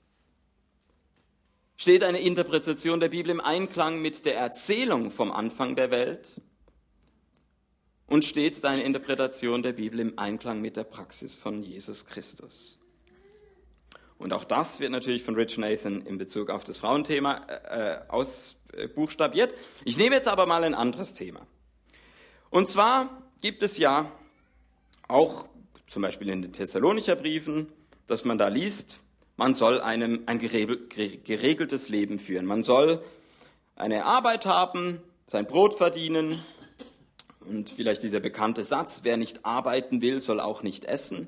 Steht 1.81 2.03
eine 2.03 2.19
Interpretation 2.19 2.99
der 2.99 3.07
Bibel 3.07 3.31
im 3.31 3.39
Einklang 3.39 4.01
mit 4.01 4.25
der 4.25 4.35
Erzählung 4.35 5.11
vom 5.11 5.31
Anfang 5.31 5.77
der 5.77 5.91
Welt? 5.91 6.41
Und 8.05 8.25
steht 8.25 8.61
deine 8.65 8.83
Interpretation 8.83 9.63
der 9.63 9.71
Bibel 9.71 10.01
im 10.01 10.19
Einklang 10.19 10.59
mit 10.59 10.75
der 10.75 10.83
Praxis 10.83 11.37
von 11.37 11.61
Jesus 11.63 12.05
Christus? 12.05 12.81
Und 14.17 14.33
auch 14.33 14.43
das 14.43 14.81
wird 14.81 14.91
natürlich 14.91 15.23
von 15.23 15.35
Rich 15.35 15.57
Nathan 15.57 16.01
in 16.01 16.17
Bezug 16.17 16.49
auf 16.49 16.65
das 16.65 16.79
Frauenthema 16.79 17.47
äh, 17.47 18.01
ausbuchstabiert. 18.09 19.55
Ich 19.85 19.95
nehme 19.95 20.17
jetzt 20.17 20.27
aber 20.27 20.47
mal 20.47 20.65
ein 20.65 20.75
anderes 20.75 21.13
Thema. 21.13 21.47
Und 22.49 22.67
zwar 22.67 23.23
gibt 23.39 23.63
es 23.63 23.77
ja 23.77 24.11
auch 25.07 25.47
zum 25.87 26.01
Beispiel 26.01 26.27
in 26.27 26.41
den 26.41 26.51
Thessalonicher 26.51 27.15
Briefen, 27.15 27.71
dass 28.05 28.25
man 28.25 28.37
da 28.37 28.49
liest, 28.49 29.01
man 29.39 29.56
soll 29.56 29.80
einem 29.80 30.23
ein 30.25 30.38
geregeltes 30.38 31.88
Leben 31.88 32.19
führen. 32.19 32.45
Man 32.45 32.63
soll 32.63 33.02
eine 33.78 34.04
Arbeit 34.04 34.45
haben, 34.45 34.99
sein 35.28 35.47
Brot 35.47 35.75
verdienen 35.75 36.43
und 37.39 37.69
vielleicht 37.69 38.04
dieser 38.04 38.19
bekannte 38.19 38.65
Satz, 38.65 38.99
wer 39.04 39.15
nicht 39.15 39.45
arbeiten 39.45 40.02
will, 40.02 40.19
soll 40.19 40.41
auch 40.41 40.62
nicht 40.62 40.84
essen. 40.84 41.28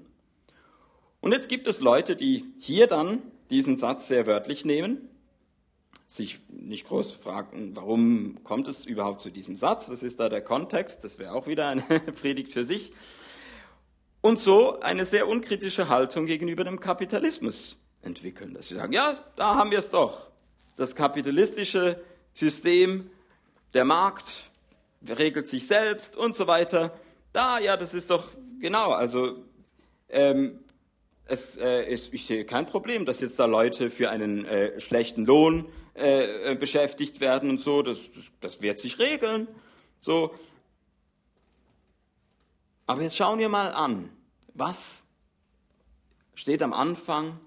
Und 1.21 1.32
jetzt 1.32 1.47
gibt 1.47 1.67
es 1.67 1.80
Leute, 1.80 2.17
die 2.17 2.43
hier 2.60 2.88
dann 2.88 3.21
diesen 3.50 3.78
Satz 3.78 4.10
sehr 4.10 4.28
wörtlich 4.28 4.65
nehmen, 4.65 5.08
sich 6.06 6.39
nicht 6.50 6.89
groß 6.89 7.13
fragen, 7.13 7.78
warum 7.78 8.43
kommt 8.43 8.67
es 8.67 8.86
überhaupt 8.86 9.21
zu 9.21 9.30
diesem 9.30 9.56
Satz, 9.56 9.89
was 9.89 10.04
ist 10.04 10.19
da 10.19 10.28
der 10.28 10.41
Kontext, 10.41 11.06
das 11.06 11.17
wäre 11.17 11.32
auch 11.32 11.47
wieder 11.47 11.69
eine 11.69 11.84
Predigt 12.21 12.52
für 12.52 12.65
sich. 12.65 12.91
Und 14.19 14.38
so 14.38 14.82
eine 14.82 15.06
sehr 15.06 15.30
unkritische 15.30 15.88
Haltung 15.88 16.26
gegenüber 16.26 16.65
dem 16.65 16.82
Kapitalismus 16.82 17.82
entwickeln. 18.01 18.53
Dass 18.53 18.67
sie 18.67 18.75
sagen, 18.75 18.93
ja, 18.93 19.17
da 19.35 19.55
haben 19.55 19.71
wir 19.71 19.79
es 19.79 19.89
doch. 19.89 20.27
Das 20.75 20.95
kapitalistische 20.95 22.01
System, 22.33 23.09
der 23.73 23.85
Markt 23.85 24.49
regelt 25.07 25.49
sich 25.49 25.67
selbst 25.67 26.15
und 26.17 26.35
so 26.35 26.47
weiter. 26.47 26.97
Da, 27.33 27.59
ja, 27.59 27.77
das 27.77 27.93
ist 27.93 28.09
doch 28.09 28.29
genau. 28.59 28.91
Also 28.91 29.43
ähm, 30.09 30.59
es, 31.25 31.57
äh, 31.57 31.83
ist, 31.89 32.13
ich 32.13 32.25
sehe 32.25 32.45
kein 32.45 32.65
Problem, 32.65 33.05
dass 33.05 33.21
jetzt 33.21 33.39
da 33.39 33.45
Leute 33.45 33.89
für 33.89 34.09
einen 34.09 34.45
äh, 34.45 34.79
schlechten 34.79 35.25
Lohn 35.25 35.69
äh, 35.95 36.51
äh 36.51 36.55
beschäftigt 36.55 37.19
werden 37.19 37.49
und 37.49 37.59
so. 37.59 37.81
Das, 37.81 38.11
das, 38.11 38.25
das 38.41 38.61
wird 38.61 38.79
sich 38.79 38.99
regeln. 38.99 39.47
So. 39.99 40.35
Aber 42.85 43.01
jetzt 43.01 43.15
schauen 43.15 43.39
wir 43.39 43.49
mal 43.49 43.71
an, 43.71 44.09
was 44.53 45.05
steht 46.35 46.61
am 46.63 46.73
Anfang 46.73 47.39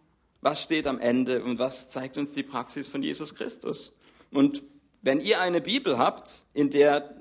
was 0.44 0.60
steht 0.60 0.86
am 0.86 1.00
Ende 1.00 1.42
und 1.42 1.58
was 1.58 1.88
zeigt 1.88 2.18
uns 2.18 2.34
die 2.34 2.42
Praxis 2.42 2.86
von 2.86 3.02
Jesus 3.02 3.34
Christus. 3.34 3.96
Und 4.30 4.62
wenn 5.00 5.18
ihr 5.20 5.40
eine 5.40 5.62
Bibel 5.62 5.96
habt, 5.96 6.44
in 6.52 6.68
der 6.68 7.16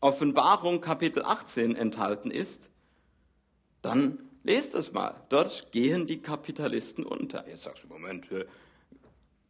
Offenbarung 0.00 0.80
Kapitel 0.80 1.22
18 1.22 1.76
enthalten 1.76 2.32
ist, 2.32 2.68
dann 3.80 4.18
lest 4.42 4.74
es 4.74 4.92
mal. 4.92 5.22
Dort 5.28 5.70
gehen 5.70 6.08
die 6.08 6.20
Kapitalisten 6.20 7.06
unter. 7.06 7.46
Jetzt 7.46 7.62
sagst 7.62 7.84
du, 7.84 7.88
Moment, 7.88 8.26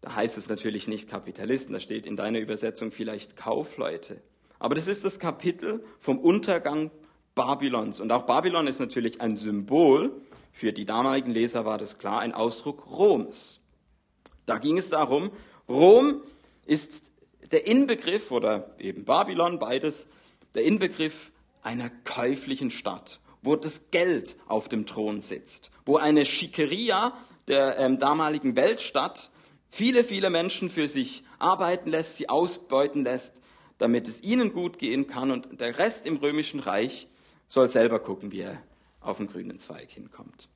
da 0.03 0.17
heißt 0.17 0.37
es 0.37 0.51
natürlich 0.51 0.87
nicht 0.87 1.09
Kapitalisten, 1.09 1.73
da 1.73 1.81
steht 1.81 2.05
in 2.05 2.17
deiner 2.17 2.41
Übersetzung 2.41 2.93
vielleicht 2.93 3.37
Kaufleute. 3.37 4.21
Aber 4.59 4.75
das 4.75 4.87
ist 4.87 5.03
das 5.07 5.19
Kapitel 5.19 5.83
vom 5.99 6.19
Untergang 6.19 6.91
Babylons. 7.35 8.01
Und 8.01 8.13
auch 8.13 8.27
Babylon 8.27 8.67
ist 8.67 8.81
natürlich 8.81 9.23
ein 9.23 9.37
Symbol 9.39 10.21
für 10.53 10.73
die 10.73 10.85
damaligen 10.85 11.31
Leser 11.31 11.65
war 11.65 11.79
das 11.79 11.99
klar 11.99 12.21
ein 12.21 12.35
Ausdruck 12.35 12.87
Roms. 12.91 13.61
Da 14.47 14.59
ging 14.59 14.79
es 14.79 14.91
darum, 14.91 15.31
Rom 15.69 16.23
ist 16.67 17.11
der 17.53 17.67
Inbegriff 17.67 18.31
oder 18.31 18.75
eben 18.79 19.05
Babylon, 19.05 19.59
beides, 19.59 20.07
der 20.55 20.65
Inbegriff 20.65 21.33
einer 21.63 21.91
käuflichen 22.05 22.71
Stadt, 22.71 23.21
wo 23.43 23.57
das 23.57 23.91
Geld 23.91 24.37
auf 24.47 24.69
dem 24.69 24.87
Thron 24.87 25.21
sitzt, 25.21 25.71
wo 25.85 25.97
eine 25.97 26.25
Schickeria 26.25 27.17
der 27.49 27.79
ähm, 27.79 27.99
damaligen 27.99 28.57
Weltstadt 28.57 29.31
viele, 29.69 30.05
viele 30.05 30.31
Menschen 30.31 30.71
für 30.71 30.89
sich 30.89 31.25
arbeiten 31.39 31.91
lässt, 31.91 32.17
sie 32.17 32.29
ausbeuten 32.29 33.05
lässt, 33.05 33.41
damit 33.79 34.09
es 34.09 34.23
ihnen 34.23 34.53
gut 34.53 34.79
gehen 34.79 35.07
kann 35.07 35.31
und 35.31 35.61
der 35.61 35.79
Rest 35.79 36.07
im 36.07 36.17
römischen 36.17 36.61
Reich 36.61 37.09
soll 37.49 37.69
selber 37.69 37.99
gucken, 37.99 38.31
wie 38.33 38.41
er 38.41 38.63
auf 39.01 39.19
den 39.19 39.27
grünen 39.27 39.61
Zweig 39.61 39.91
hinkommt. 39.91 40.49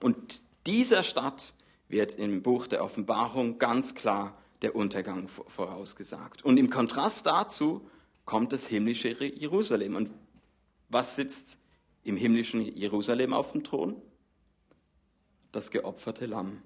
Und 0.00 0.40
dieser 0.66 1.02
Stadt 1.02 1.54
wird 1.88 2.14
im 2.14 2.42
Buch 2.42 2.66
der 2.66 2.82
Offenbarung 2.82 3.58
ganz 3.58 3.94
klar 3.94 4.38
der 4.62 4.74
Untergang 4.74 5.28
vorausgesagt. 5.28 6.44
Und 6.44 6.56
im 6.56 6.70
Kontrast 6.70 7.26
dazu 7.26 7.88
kommt 8.24 8.52
das 8.52 8.66
himmlische 8.66 9.10
Jerusalem. 9.24 9.96
Und 9.96 10.10
was 10.88 11.16
sitzt 11.16 11.58
im 12.02 12.16
himmlischen 12.16 12.60
Jerusalem 12.76 13.32
auf 13.32 13.52
dem 13.52 13.64
Thron? 13.64 14.00
das 15.54 15.70
geopferte 15.70 16.26
Lamm. 16.26 16.62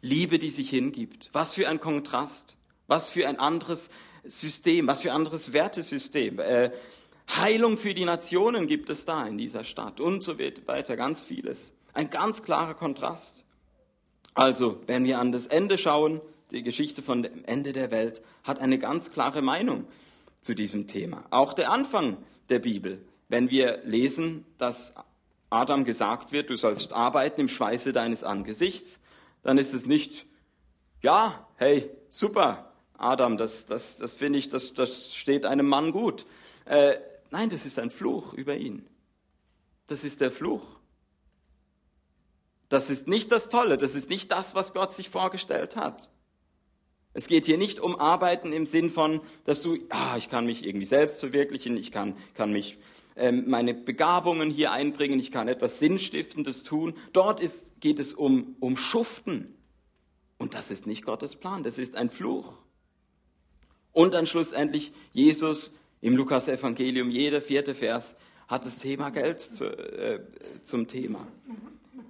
Liebe, 0.00 0.38
die 0.38 0.50
sich 0.50 0.70
hingibt. 0.70 1.30
Was 1.32 1.54
für 1.54 1.68
ein 1.68 1.80
Kontrast. 1.80 2.56
Was 2.86 3.08
für 3.08 3.26
ein 3.26 3.38
anderes 3.38 3.90
System, 4.24 4.86
was 4.86 5.02
für 5.02 5.10
ein 5.10 5.16
anderes 5.16 5.52
Wertesystem. 5.52 6.38
Äh, 6.38 6.72
Heilung 7.28 7.78
für 7.78 7.94
die 7.94 8.04
Nationen 8.04 8.66
gibt 8.66 8.90
es 8.90 9.04
da 9.04 9.26
in 9.26 9.38
dieser 9.38 9.64
Stadt 9.64 10.00
und 10.00 10.22
so 10.22 10.38
weiter, 10.38 10.96
ganz 10.96 11.22
vieles. 11.24 11.74
Ein 11.92 12.10
ganz 12.10 12.42
klarer 12.42 12.74
Kontrast. 12.74 13.44
Also, 14.34 14.80
wenn 14.86 15.04
wir 15.04 15.20
an 15.20 15.32
das 15.32 15.46
Ende 15.46 15.78
schauen, 15.78 16.20
die 16.50 16.62
Geschichte 16.62 17.02
von 17.02 17.22
dem 17.22 17.44
Ende 17.44 17.72
der 17.72 17.90
Welt 17.90 18.20
hat 18.42 18.58
eine 18.58 18.78
ganz 18.78 19.10
klare 19.10 19.42
Meinung 19.42 19.86
zu 20.42 20.54
diesem 20.54 20.86
Thema. 20.86 21.24
Auch 21.30 21.52
der 21.52 21.70
Anfang 21.70 22.18
der 22.48 22.58
Bibel, 22.58 23.00
wenn 23.28 23.50
wir 23.50 23.80
lesen, 23.84 24.44
dass 24.58 24.94
Adam 25.50 25.84
gesagt 25.84 26.32
wird, 26.32 26.50
du 26.50 26.56
sollst 26.56 26.92
arbeiten 26.92 27.42
im 27.42 27.48
Schweiße 27.48 27.92
deines 27.92 28.24
Angesichts, 28.24 29.00
dann 29.42 29.56
ist 29.58 29.72
es 29.72 29.86
nicht, 29.86 30.26
ja, 31.00 31.46
hey, 31.56 31.90
super, 32.08 32.72
Adam, 32.98 33.36
das, 33.36 33.66
das, 33.66 33.98
das 33.98 34.14
finde 34.14 34.38
ich, 34.38 34.48
das, 34.48 34.74
das 34.74 35.14
steht 35.14 35.46
einem 35.46 35.66
Mann 35.66 35.92
gut. 35.92 36.26
Äh, 36.64 36.96
nein, 37.34 37.48
das 37.48 37.66
ist 37.66 37.80
ein 37.80 37.90
Fluch 37.90 38.32
über 38.32 38.56
ihn. 38.56 38.86
Das 39.88 40.04
ist 40.04 40.20
der 40.20 40.30
Fluch. 40.30 40.64
Das 42.68 42.90
ist 42.90 43.08
nicht 43.08 43.32
das 43.32 43.48
Tolle, 43.48 43.76
das 43.76 43.96
ist 43.96 44.08
nicht 44.08 44.30
das, 44.30 44.54
was 44.54 44.72
Gott 44.72 44.94
sich 44.94 45.10
vorgestellt 45.10 45.74
hat. 45.74 46.10
Es 47.12 47.26
geht 47.26 47.44
hier 47.44 47.58
nicht 47.58 47.80
um 47.80 47.98
Arbeiten 47.98 48.52
im 48.52 48.66
Sinn 48.66 48.88
von, 48.88 49.20
dass 49.44 49.62
du, 49.62 49.78
ah, 49.90 50.16
ich 50.16 50.28
kann 50.28 50.46
mich 50.46 50.64
irgendwie 50.64 50.86
selbst 50.86 51.18
verwirklichen, 51.18 51.76
ich 51.76 51.90
kann, 51.90 52.16
kann 52.34 52.52
mich 52.52 52.78
ähm, 53.16 53.48
meine 53.48 53.74
Begabungen 53.74 54.48
hier 54.48 54.70
einbringen, 54.70 55.18
ich 55.18 55.32
kann 55.32 55.48
etwas 55.48 55.80
Sinnstiftendes 55.80 56.62
tun. 56.62 56.94
Dort 57.12 57.40
ist, 57.40 57.80
geht 57.80 57.98
es 57.98 58.14
um, 58.14 58.56
um 58.60 58.76
Schuften. 58.76 59.56
Und 60.38 60.54
das 60.54 60.70
ist 60.70 60.86
nicht 60.86 61.04
Gottes 61.04 61.34
Plan, 61.34 61.64
das 61.64 61.78
ist 61.78 61.96
ein 61.96 62.10
Fluch. 62.10 62.52
Und 63.92 64.14
dann 64.14 64.26
schlussendlich 64.26 64.92
Jesus 65.12 65.72
im 66.04 66.16
Lukas-Evangelium, 66.18 67.08
jeder 67.08 67.40
vierte 67.40 67.74
Vers 67.74 68.14
hat 68.46 68.66
das 68.66 68.78
Thema 68.78 69.08
Geld 69.08 69.40
zu, 69.40 69.64
äh, 69.64 70.20
zum 70.62 70.86
Thema. 70.86 71.26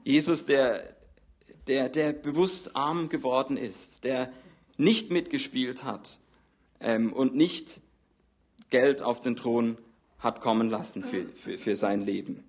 Jesus, 0.02 0.46
der, 0.46 0.96
der, 1.68 1.88
der 1.90 2.12
bewusst 2.12 2.74
arm 2.74 3.08
geworden 3.08 3.56
ist, 3.56 4.02
der 4.02 4.32
nicht 4.76 5.12
mitgespielt 5.12 5.84
hat 5.84 6.18
ähm, 6.80 7.12
und 7.12 7.36
nicht 7.36 7.82
Geld 8.70 9.00
auf 9.00 9.20
den 9.20 9.36
Thron 9.36 9.78
hat 10.18 10.40
kommen 10.40 10.68
lassen 10.68 11.04
für, 11.04 11.28
für, 11.28 11.56
für 11.56 11.76
sein 11.76 12.00
Leben. 12.00 12.42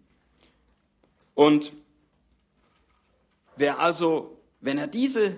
Und 1.36 1.76
wer 3.56 3.78
also, 3.78 4.42
wenn 4.62 4.80
er 4.80 4.88
diese 4.88 5.38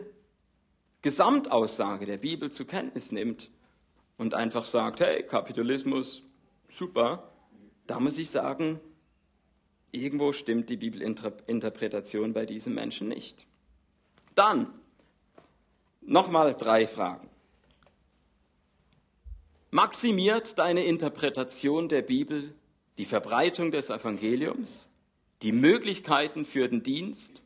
Gesamtaussage 1.02 2.06
der 2.06 2.20
Bibel 2.20 2.50
zur 2.50 2.66
Kenntnis 2.66 3.12
nimmt, 3.12 3.52
und 4.18 4.34
einfach 4.34 4.66
sagt, 4.66 5.00
hey, 5.00 5.24
Kapitalismus, 5.24 6.24
super, 6.72 7.32
da 7.86 8.00
muss 8.00 8.18
ich 8.18 8.30
sagen, 8.30 8.80
irgendwo 9.92 10.34
stimmt 10.34 10.70
die 10.70 10.78
Bibelinterpretation 10.78 12.34
bei 12.34 12.46
diesem 12.46 12.74
Menschen 12.74 13.08
nicht. 13.08 13.46
Dann 14.36 14.68
nochmal 16.02 16.56
drei 16.56 16.88
Fragen. 16.88 17.30
Maximiert 19.72 20.58
deine 20.60 20.84
Interpretation 20.84 21.90
der 21.90 22.02
Bibel 22.02 22.54
die 22.98 23.06
Verbreitung 23.06 23.72
des 23.72 23.90
Evangeliums, 23.90 24.90
die 25.42 25.52
Möglichkeiten 25.52 26.46
für 26.46 26.68
den 26.68 26.84
Dienst, 26.84 27.44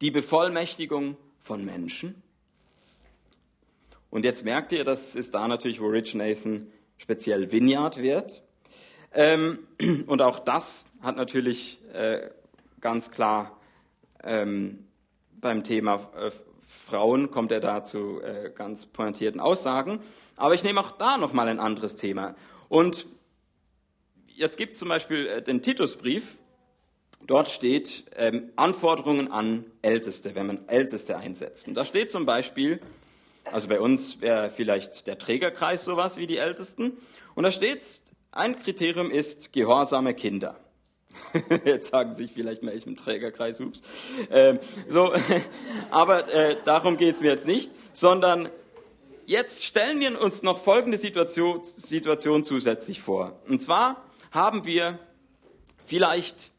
die 0.00 0.10
Bevollmächtigung 0.10 1.16
von 1.38 1.64
Menschen? 1.64 2.22
Und 4.10 4.24
jetzt 4.24 4.44
merkt 4.44 4.72
ihr, 4.72 4.84
das 4.84 5.14
ist 5.14 5.34
da 5.34 5.46
natürlich, 5.48 5.80
wo 5.80 5.86
Rich 5.86 6.14
Nathan 6.14 6.70
speziell 6.96 7.52
Vineyard 7.52 8.02
wird. 8.02 8.42
Ähm, 9.12 9.60
und 10.06 10.22
auch 10.22 10.38
das 10.38 10.86
hat 11.00 11.16
natürlich 11.16 11.80
äh, 11.92 12.30
ganz 12.80 13.10
klar 13.10 13.58
ähm, 14.22 14.86
beim 15.40 15.62
Thema 15.62 16.10
äh, 16.16 16.30
Frauen 16.68 17.30
kommt 17.30 17.52
er 17.52 17.60
da 17.60 17.82
zu 17.82 18.20
äh, 18.20 18.50
ganz 18.54 18.86
pointierten 18.86 19.40
Aussagen. 19.40 20.00
Aber 20.36 20.54
ich 20.54 20.64
nehme 20.64 20.80
auch 20.80 20.90
da 20.92 21.16
nochmal 21.16 21.48
ein 21.48 21.60
anderes 21.60 21.96
Thema. 21.96 22.34
Und 22.68 23.06
jetzt 24.26 24.56
gibt 24.56 24.74
es 24.74 24.78
zum 24.78 24.88
Beispiel 24.88 25.26
äh, 25.26 25.42
den 25.42 25.62
Titusbrief. 25.62 26.36
Dort 27.26 27.50
steht 27.50 28.04
ähm, 28.16 28.50
Anforderungen 28.56 29.30
an 29.32 29.64
Älteste, 29.82 30.34
wenn 30.34 30.46
man 30.46 30.68
Älteste 30.68 31.16
einsetzt. 31.16 31.68
Und 31.68 31.74
da 31.74 31.84
steht 31.84 32.10
zum 32.10 32.26
Beispiel, 32.26 32.80
also 33.52 33.68
bei 33.68 33.80
uns 33.80 34.20
wäre 34.20 34.50
vielleicht 34.50 35.06
der 35.06 35.18
Trägerkreis 35.18 35.84
sowas 35.84 36.16
wie 36.16 36.26
die 36.26 36.38
Ältesten. 36.38 36.96
Und 37.34 37.44
da 37.44 37.52
steht, 37.52 38.00
ein 38.32 38.60
Kriterium 38.62 39.10
ist 39.10 39.52
gehorsame 39.52 40.14
Kinder. 40.14 40.56
Jetzt 41.64 41.90
sagen 41.90 42.14
sich 42.14 42.32
vielleicht 42.32 42.62
mal, 42.62 42.76
ich 42.76 42.86
im 42.86 42.96
Trägerkreis, 42.96 43.60
ups. 43.60 43.82
Ähm, 44.30 44.58
so, 44.88 45.12
aber 45.90 46.32
äh, 46.32 46.56
darum 46.64 46.96
geht 46.96 47.16
es 47.16 47.20
mir 47.20 47.32
jetzt 47.32 47.46
nicht, 47.46 47.70
sondern 47.92 48.48
jetzt 49.26 49.64
stellen 49.64 50.00
wir 50.00 50.20
uns 50.20 50.42
noch 50.42 50.60
folgende 50.60 50.98
Situation, 50.98 51.62
Situation 51.76 52.44
zusätzlich 52.44 53.00
vor. 53.00 53.40
Und 53.48 53.60
zwar 53.60 54.04
haben 54.30 54.64
wir 54.64 54.98
vielleicht 55.84 56.52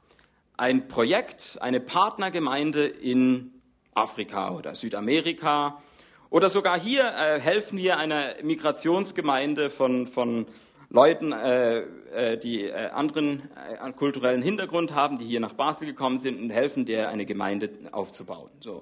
ein 0.58 0.88
Projekt, 0.88 1.58
eine 1.62 1.80
Partnergemeinde 1.80 2.86
in 2.86 3.54
Afrika 3.94 4.56
oder 4.56 4.76
Südamerika 4.76 5.82
oder 6.30 6.50
sogar 6.50 6.80
hier 6.80 7.06
äh, 7.06 7.40
helfen 7.40 7.78
wir 7.78 7.98
einer 7.98 8.36
Migrationsgemeinde 8.44 9.70
von, 9.70 10.06
von 10.06 10.46
Leuten, 10.92 11.32
äh, 11.32 11.80
äh, 11.80 12.38
die 12.38 12.66
äh, 12.66 12.90
anderen 12.90 13.50
äh, 13.56 13.92
kulturellen 13.94 14.42
Hintergrund 14.42 14.94
haben, 14.94 15.18
die 15.18 15.26
hier 15.26 15.40
nach 15.40 15.54
Basel 15.54 15.86
gekommen 15.88 16.18
sind 16.18 16.40
und 16.40 16.50
helfen 16.50 16.86
der 16.86 17.10
eine 17.10 17.26
Gemeinde 17.26 17.70
aufzubauen. 17.92 18.50
So. 18.60 18.82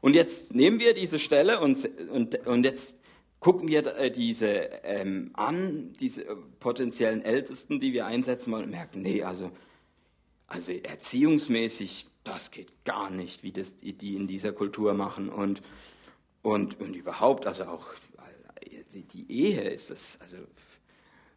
Und 0.00 0.14
jetzt 0.14 0.54
nehmen 0.54 0.80
wir 0.80 0.94
diese 0.94 1.18
Stelle 1.18 1.60
und, 1.60 1.88
und, 2.10 2.46
und 2.46 2.64
jetzt 2.64 2.94
gucken 3.40 3.68
wir 3.68 3.86
äh, 3.96 4.10
diese 4.10 4.46
ähm, 4.46 5.30
an, 5.34 5.92
diese 6.00 6.24
potenziellen 6.60 7.22
Ältesten, 7.22 7.80
die 7.80 7.92
wir 7.92 8.06
einsetzen 8.06 8.52
wollen 8.52 8.64
und 8.64 8.70
merken, 8.70 9.02
nee, 9.02 9.22
also, 9.22 9.50
also 10.46 10.72
erziehungsmäßig, 10.72 12.06
das 12.24 12.50
geht 12.50 12.84
gar 12.84 13.10
nicht, 13.10 13.44
wie 13.44 13.52
das 13.52 13.76
die 13.76 14.16
in 14.16 14.26
dieser 14.26 14.52
Kultur 14.52 14.94
machen. 14.94 15.28
Und 15.28 15.62
und, 16.46 16.80
und 16.80 16.94
überhaupt, 16.94 17.44
also 17.46 17.64
auch 17.64 17.88
die 18.92 19.30
Ehe 19.30 19.68
ist 19.68 19.90
das, 19.90 20.16
also 20.20 20.36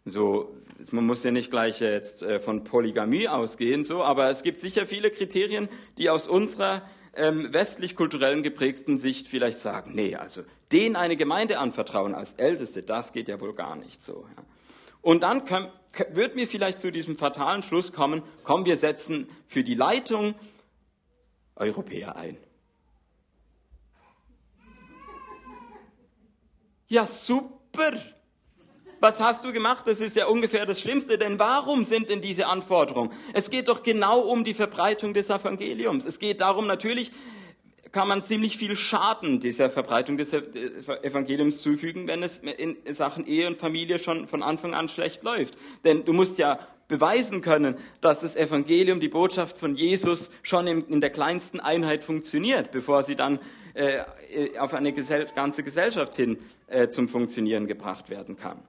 so, 0.06 0.56
man 0.92 1.06
muss 1.06 1.24
ja 1.24 1.32
nicht 1.32 1.50
gleich 1.50 1.82
jetzt 1.82 2.22
äh, 2.22 2.40
von 2.40 2.64
Polygamie 2.64 3.28
ausgehen, 3.28 3.84
so, 3.84 4.04
aber 4.04 4.30
es 4.30 4.44
gibt 4.44 4.62
sicher 4.62 4.86
viele 4.86 5.10
Kriterien, 5.10 5.68
die 5.98 6.12
aus 6.12 6.28
unserer 6.28 6.84
ähm, 7.16 7.52
westlich-kulturellen 7.52 8.44
geprägten 8.44 9.00
Sicht 9.00 9.28
vielleicht 9.28 9.60
sagen, 9.60 9.94
nee, 9.96 10.16
also 10.16 10.44
denen 10.72 10.96
eine 10.96 11.16
Gemeinde 11.16 11.58
anvertrauen 11.58 12.14
als 12.14 12.34
Älteste, 12.34 12.84
das 12.84 13.12
geht 13.12 13.28
ja 13.28 13.42
wohl 13.42 13.56
gar 13.56 13.76
nicht 13.76 14.04
so. 14.04 14.28
Ja. 14.38 14.44
Und 15.02 15.24
dann 15.24 15.44
können, 15.44 15.70
wird 16.12 16.36
mir 16.36 16.48
vielleicht 16.48 16.80
zu 16.82 16.92
diesem 16.92 17.18
fatalen 17.18 17.64
Schluss 17.64 17.94
kommen, 17.94 18.22
komm, 18.44 18.66
wir 18.66 18.78
setzen 18.78 19.28
für 19.48 19.64
die 19.64 19.76
Leitung 19.76 20.36
Europäer 21.56 22.16
ein. 22.16 22.38
Ja, 26.90 27.06
super. 27.06 27.94
Was 29.00 29.22
hast 29.22 29.46
du 29.46 29.54
gemacht? 29.54 29.86
Das 29.86 30.02
ist 30.02 30.16
ja 30.16 30.26
ungefähr 30.26 30.66
das 30.66 30.82
Schlimmste. 30.82 31.20
Denn 31.20 31.38
warum 31.38 31.84
sind 31.84 32.10
denn 32.10 32.20
diese 32.20 32.48
Anforderungen? 32.48 33.12
Es 33.32 33.52
geht 33.52 33.68
doch 33.68 33.84
genau 33.84 34.22
um 34.22 34.44
die 34.44 34.56
Verbreitung 34.56 35.14
des 35.14 35.30
Evangeliums. 35.30 36.04
Es 36.06 36.18
geht 36.18 36.42
darum, 36.42 36.66
natürlich 36.66 37.12
kann 37.92 38.08
man 38.08 38.24
ziemlich 38.24 38.58
viel 38.58 38.76
Schaden 38.76 39.40
dieser 39.40 39.70
Verbreitung 39.70 40.18
des 40.18 40.34
Evangeliums 40.34 41.62
zufügen, 41.62 42.08
wenn 42.08 42.24
es 42.24 42.40
in 42.40 42.76
Sachen 42.90 43.28
Ehe 43.28 43.48
und 43.48 43.58
Familie 43.58 44.00
schon 44.00 44.28
von 44.28 44.42
Anfang 44.42 44.74
an 44.74 44.90
schlecht 44.90 45.24
läuft. 45.24 45.58
Denn 45.84 46.06
du 46.06 46.14
musst 46.14 46.40
ja 46.40 46.60
beweisen 46.88 47.42
können, 47.42 47.78
dass 48.02 48.20
das 48.20 48.36
Evangelium, 48.36 49.00
die 49.00 49.10
Botschaft 49.10 49.58
von 49.58 49.76
Jesus 49.76 50.32
schon 50.42 50.66
in, 50.66 51.02
der 51.02 51.12
kleinsten 51.12 51.60
Einheit 51.60 52.04
funktioniert, 52.04 52.72
bevor 52.72 53.04
sie 53.04 53.16
dann 53.16 53.40
äh, 53.74 54.04
auf 54.58 54.74
eine 54.74 54.94
Gesell 54.94 55.28
ganze 55.36 55.64
Gesellschaft 55.64 56.16
hin 56.16 56.38
äh, 56.68 56.90
zum 56.90 57.10
Funktionieren 57.10 57.68
gebracht 57.68 58.10
werden 58.10 58.38
kann. 58.38 58.60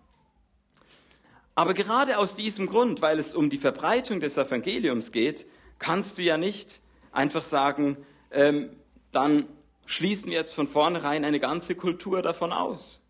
Aber 1.55 1.75
gerade 1.75 2.19
aus 2.19 2.37
diesem 2.37 2.67
Grund, 2.67 3.03
weil 3.03 3.19
es 3.19 3.35
um 3.35 3.51
die 3.51 3.59
Verbreitung 3.59 4.21
des 4.21 4.37
Evangeliums 4.37 5.13
geht, 5.13 5.47
kannst 5.79 6.19
du 6.19 6.23
ja 6.23 6.39
nicht 6.39 6.81
einfach 7.13 7.43
sagen, 7.43 7.97
ähm, 8.31 8.71
dann 9.13 9.45
schließen 9.87 10.31
wir 10.31 10.39
jetzt 10.39 10.55
von 10.55 10.69
vornherein 10.69 11.25
eine 11.25 11.41
ganze 11.41 11.75
Kultur 11.75 12.23
davon 12.23 12.53
aus. 12.53 13.03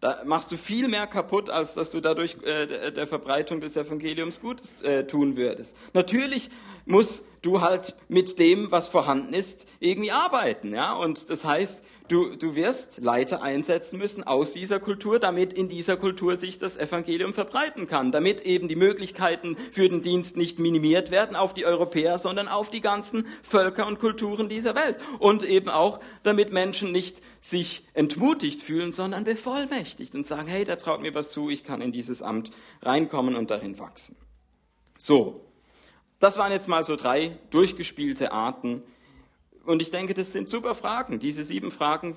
Da 0.00 0.22
machst 0.24 0.52
du 0.52 0.56
viel 0.56 0.86
mehr 0.86 1.08
kaputt, 1.08 1.50
als 1.50 1.74
dass 1.74 1.90
du 1.90 2.00
dadurch 2.00 2.36
äh, 2.44 2.92
der 2.92 3.06
Verbreitung 3.08 3.60
des 3.60 3.76
Evangeliums 3.76 4.40
Gutes 4.40 4.80
äh, 4.82 5.04
tun 5.04 5.36
würdest. 5.36 5.76
Natürlich 5.92 6.50
muss 6.86 7.24
du 7.42 7.60
halt 7.60 7.94
mit 8.08 8.38
dem, 8.38 8.70
was 8.70 8.88
vorhanden 8.88 9.32
ist, 9.32 9.68
irgendwie 9.80 10.10
arbeiten. 10.10 10.72
Ja? 10.74 10.94
Und 10.94 11.30
das 11.30 11.44
heißt, 11.44 11.82
du, 12.08 12.36
du 12.36 12.54
wirst 12.54 13.00
Leiter 13.00 13.42
einsetzen 13.42 13.98
müssen 13.98 14.24
aus 14.24 14.52
dieser 14.52 14.80
Kultur, 14.80 15.18
damit 15.18 15.52
in 15.52 15.68
dieser 15.68 15.96
Kultur 15.96 16.36
sich 16.36 16.58
das 16.58 16.76
Evangelium 16.76 17.32
verbreiten 17.32 17.86
kann, 17.86 18.12
damit 18.12 18.42
eben 18.42 18.68
die 18.68 18.76
Möglichkeiten 18.76 19.56
für 19.72 19.88
den 19.88 20.02
Dienst 20.02 20.36
nicht 20.36 20.58
minimiert 20.58 21.10
werden 21.10 21.36
auf 21.36 21.54
die 21.54 21.66
Europäer, 21.66 22.18
sondern 22.18 22.48
auf 22.48 22.70
die 22.70 22.80
ganzen 22.80 23.26
Völker 23.42 23.86
und 23.86 24.00
Kulturen 24.00 24.48
dieser 24.48 24.74
Welt. 24.74 24.98
Und 25.18 25.42
eben 25.42 25.68
auch, 25.68 26.00
damit 26.22 26.52
Menschen 26.52 26.92
nicht 26.92 27.22
sich 27.40 27.86
entmutigt 27.94 28.62
fühlen, 28.62 28.92
sondern 28.92 29.24
bevollmächtigt 29.24 30.14
und 30.14 30.26
sagen, 30.26 30.48
hey, 30.48 30.64
der 30.64 30.78
traut 30.78 31.00
mir 31.00 31.14
was 31.14 31.30
zu, 31.30 31.50
ich 31.50 31.64
kann 31.64 31.80
in 31.80 31.92
dieses 31.92 32.22
Amt 32.22 32.50
reinkommen 32.82 33.36
und 33.36 33.50
darin 33.50 33.78
wachsen. 33.78 34.16
So, 34.98 35.47
das 36.18 36.36
waren 36.38 36.52
jetzt 36.52 36.68
mal 36.68 36.84
so 36.84 36.96
drei 36.96 37.38
durchgespielte 37.50 38.32
Arten. 38.32 38.82
Und 39.64 39.82
ich 39.82 39.90
denke, 39.90 40.14
das 40.14 40.32
sind 40.32 40.48
super 40.48 40.74
Fragen. 40.74 41.18
Diese 41.18 41.44
sieben 41.44 41.70
Fragen, 41.70 42.16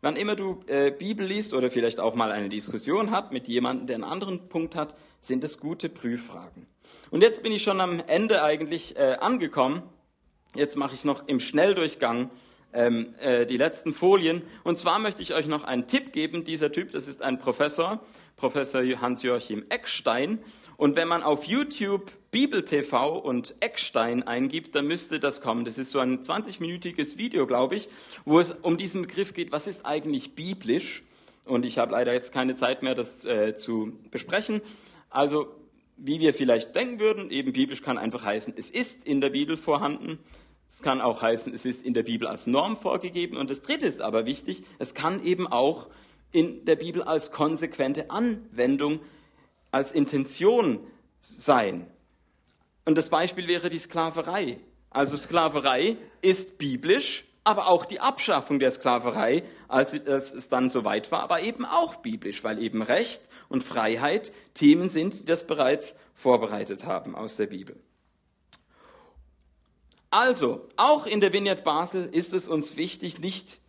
wann 0.00 0.16
immer 0.16 0.34
du 0.34 0.60
äh, 0.66 0.90
Bibel 0.90 1.26
liest 1.26 1.54
oder 1.54 1.70
vielleicht 1.70 2.00
auch 2.00 2.14
mal 2.14 2.32
eine 2.32 2.48
Diskussion 2.48 3.10
hat 3.10 3.32
mit 3.32 3.48
jemandem, 3.48 3.86
der 3.86 3.96
einen 3.96 4.04
anderen 4.04 4.48
Punkt 4.48 4.74
hat, 4.74 4.96
sind 5.20 5.44
das 5.44 5.58
gute 5.58 5.88
Prüffragen. 5.88 6.66
Und 7.10 7.22
jetzt 7.22 7.42
bin 7.42 7.52
ich 7.52 7.62
schon 7.62 7.80
am 7.80 8.00
Ende 8.00 8.42
eigentlich 8.42 8.96
äh, 8.96 9.16
angekommen. 9.20 9.82
Jetzt 10.54 10.76
mache 10.76 10.94
ich 10.94 11.04
noch 11.04 11.28
im 11.28 11.38
Schnelldurchgang 11.38 12.30
ähm, 12.72 13.14
äh, 13.20 13.46
die 13.46 13.56
letzten 13.56 13.92
Folien. 13.92 14.42
Und 14.64 14.78
zwar 14.78 14.98
möchte 14.98 15.22
ich 15.22 15.34
euch 15.34 15.46
noch 15.46 15.64
einen 15.64 15.86
Tipp 15.86 16.12
geben. 16.12 16.44
Dieser 16.44 16.72
Typ, 16.72 16.90
das 16.92 17.08
ist 17.08 17.22
ein 17.22 17.38
Professor, 17.38 18.00
Professor 18.36 18.82
Hans-Joachim 18.82 19.64
Eckstein. 19.68 20.38
Und 20.76 20.96
wenn 20.96 21.08
man 21.08 21.22
auf 21.22 21.44
YouTube 21.44 22.12
Bibel 22.30 22.64
TV 22.64 23.18
und 23.18 23.54
Eckstein 23.60 24.22
eingibt, 24.22 24.74
dann 24.74 24.86
müsste 24.86 25.18
das 25.18 25.40
kommen. 25.40 25.64
Das 25.64 25.78
ist 25.78 25.90
so 25.90 25.98
ein 25.98 26.22
20-minütiges 26.22 27.18
Video, 27.18 27.46
glaube 27.46 27.74
ich, 27.74 27.88
wo 28.24 28.38
es 28.38 28.52
um 28.52 28.76
diesen 28.76 29.02
Begriff 29.02 29.34
geht, 29.34 29.52
was 29.52 29.66
ist 29.66 29.84
eigentlich 29.84 30.34
biblisch? 30.34 31.02
Und 31.44 31.66
ich 31.66 31.78
habe 31.78 31.92
leider 31.92 32.12
jetzt 32.12 32.32
keine 32.32 32.54
Zeit 32.54 32.82
mehr, 32.82 32.94
das 32.94 33.24
äh, 33.24 33.56
zu 33.56 33.98
besprechen. 34.10 34.60
Also, 35.08 35.48
wie 35.96 36.20
wir 36.20 36.32
vielleicht 36.32 36.74
denken 36.76 37.00
würden, 37.00 37.30
eben 37.30 37.52
biblisch 37.52 37.82
kann 37.82 37.98
einfach 37.98 38.24
heißen, 38.24 38.54
es 38.56 38.70
ist 38.70 39.06
in 39.06 39.20
der 39.20 39.30
Bibel 39.30 39.56
vorhanden. 39.56 40.18
Es 40.70 40.82
kann 40.82 41.00
auch 41.00 41.20
heißen, 41.20 41.52
es 41.52 41.64
ist 41.64 41.82
in 41.82 41.94
der 41.94 42.04
Bibel 42.04 42.26
als 42.26 42.46
Norm 42.46 42.76
vorgegeben. 42.76 43.36
Und 43.36 43.50
das 43.50 43.62
Dritte 43.62 43.86
ist 43.86 44.00
aber 44.00 44.24
wichtig, 44.24 44.62
es 44.78 44.94
kann 44.94 45.22
eben 45.24 45.46
auch 45.46 45.88
in 46.32 46.64
der 46.64 46.76
Bibel 46.76 47.02
als 47.02 47.32
konsequente 47.32 48.10
Anwendung 48.10 49.00
als 49.72 49.92
Intention 49.92 50.80
sein. 51.20 51.86
Und 52.84 52.96
das 52.96 53.10
Beispiel 53.10 53.46
wäre 53.46 53.68
die 53.68 53.78
Sklaverei. 53.78 54.58
Also 54.90 55.16
Sklaverei 55.16 55.96
ist 56.22 56.58
biblisch, 56.58 57.24
aber 57.44 57.68
auch 57.68 57.84
die 57.84 58.00
Abschaffung 58.00 58.58
der 58.58 58.70
Sklaverei, 58.70 59.44
als 59.68 59.92
es 59.92 60.48
dann 60.48 60.70
soweit 60.70 61.10
war, 61.12 61.22
aber 61.22 61.42
eben 61.42 61.64
auch 61.64 61.96
biblisch, 61.96 62.42
weil 62.42 62.62
eben 62.62 62.82
Recht 62.82 63.22
und 63.48 63.64
Freiheit 63.64 64.32
Themen 64.54 64.90
sind, 64.90 65.20
die 65.20 65.24
das 65.24 65.46
bereits 65.46 65.94
vorbereitet 66.14 66.86
haben 66.86 67.14
aus 67.14 67.36
der 67.36 67.46
Bibel. 67.46 67.76
Also, 70.10 70.68
auch 70.76 71.06
in 71.06 71.20
der 71.20 71.32
Vineyard 71.32 71.62
Basel 71.62 72.08
ist 72.12 72.34
es 72.34 72.48
uns 72.48 72.76
wichtig, 72.76 73.20
nicht 73.20 73.60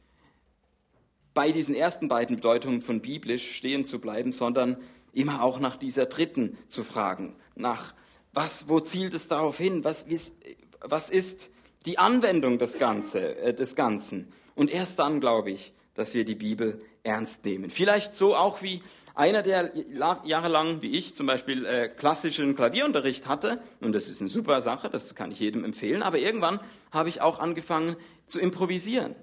bei 1.34 1.52
diesen 1.52 1.76
ersten 1.76 2.08
beiden 2.08 2.38
Bedeutungen 2.38 2.82
von 2.82 3.02
biblisch 3.02 3.56
stehen 3.56 3.86
zu 3.86 4.02
bleiben, 4.02 4.32
sondern 4.32 4.78
immer 5.14 5.44
auch 5.44 5.60
nach 5.60 5.76
dieser 5.76 6.08
dritten 6.08 6.58
zu 6.68 6.84
fragen, 6.84 7.36
nach 7.56 7.94
was, 8.34 8.68
wo 8.70 8.80
zielt 8.80 9.14
es 9.14 9.28
darauf 9.28 9.58
hin, 9.58 9.84
was, 9.84 10.06
was 10.80 11.10
ist 11.10 11.52
die 11.86 11.98
Anwendung 11.98 12.60
des, 12.60 12.78
Ganze, 12.80 13.36
äh, 13.38 13.54
des 13.54 13.76
Ganzen. 13.76 14.32
Und 14.56 14.70
erst 14.72 15.00
dann 15.00 15.20
glaube 15.20 15.52
ich, 15.52 15.74
dass 15.94 16.14
wir 16.14 16.26
die 16.26 16.36
Bibel 16.36 16.80
ernst 17.04 17.46
nehmen. 17.46 17.70
Vielleicht 17.70 18.16
so 18.16 18.36
auch 18.36 18.62
wie 18.62 18.82
einer, 19.16 19.42
der 19.42 19.72
jahrelang, 20.24 20.82
wie 20.82 20.98
ich 20.98 21.16
zum 21.16 21.28
Beispiel, 21.28 21.66
äh, 21.66 21.90
klassischen 21.90 22.56
Klavierunterricht 22.56 23.28
hatte, 23.28 23.62
und 23.82 23.94
das 23.94 24.10
ist 24.10 24.22
eine 24.22 24.30
super 24.30 24.62
Sache, 24.62 24.90
das 24.90 25.16
kann 25.16 25.32
ich 25.32 25.40
jedem 25.40 25.66
empfehlen, 25.66 26.04
aber 26.04 26.20
irgendwann 26.20 26.60
habe 26.92 27.10
ich 27.10 27.22
auch 27.22 27.40
angefangen 27.40 27.96
zu 28.28 28.40
improvisieren. 28.40 29.16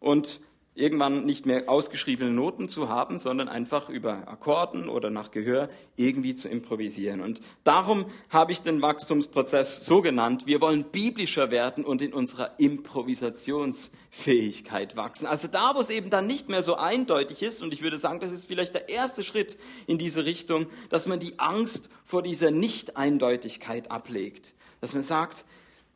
Und 0.00 0.40
irgendwann 0.76 1.24
nicht 1.24 1.46
mehr 1.46 1.68
ausgeschriebene 1.68 2.30
Noten 2.30 2.68
zu 2.68 2.88
haben, 2.88 3.18
sondern 3.18 3.48
einfach 3.48 3.88
über 3.88 4.28
Akkorden 4.28 4.88
oder 4.88 5.10
nach 5.10 5.30
Gehör 5.30 5.70
irgendwie 5.96 6.34
zu 6.34 6.48
improvisieren. 6.48 7.22
Und 7.22 7.40
darum 7.64 8.04
habe 8.28 8.52
ich 8.52 8.60
den 8.60 8.82
Wachstumsprozess 8.82 9.86
so 9.86 10.02
genannt, 10.02 10.46
wir 10.46 10.60
wollen 10.60 10.84
biblischer 10.84 11.50
werden 11.50 11.82
und 11.84 12.02
in 12.02 12.12
unserer 12.12 12.60
Improvisationsfähigkeit 12.60 14.96
wachsen. 14.96 15.26
Also 15.26 15.48
da, 15.48 15.74
wo 15.74 15.80
es 15.80 15.90
eben 15.90 16.10
dann 16.10 16.26
nicht 16.26 16.50
mehr 16.50 16.62
so 16.62 16.76
eindeutig 16.76 17.42
ist, 17.42 17.62
und 17.62 17.72
ich 17.72 17.80
würde 17.82 17.98
sagen, 17.98 18.20
das 18.20 18.32
ist 18.32 18.46
vielleicht 18.46 18.74
der 18.74 18.90
erste 18.90 19.24
Schritt 19.24 19.56
in 19.86 19.96
diese 19.96 20.26
Richtung, 20.26 20.66
dass 20.90 21.06
man 21.06 21.20
die 21.20 21.38
Angst 21.38 21.88
vor 22.04 22.22
dieser 22.22 22.50
Nicht-Eindeutigkeit 22.50 23.90
ablegt. 23.90 24.52
Dass 24.82 24.92
man 24.92 25.02
sagt, 25.02 25.46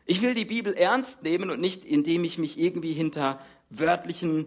ich 0.06 0.22
will 0.22 0.32
die 0.34 0.46
Bibel 0.46 0.72
ernst 0.72 1.22
nehmen 1.22 1.50
und 1.50 1.60
nicht, 1.60 1.84
indem 1.84 2.24
ich 2.24 2.38
mich 2.38 2.58
irgendwie 2.58 2.92
hinter 2.92 3.38
wörtlichen 3.68 4.46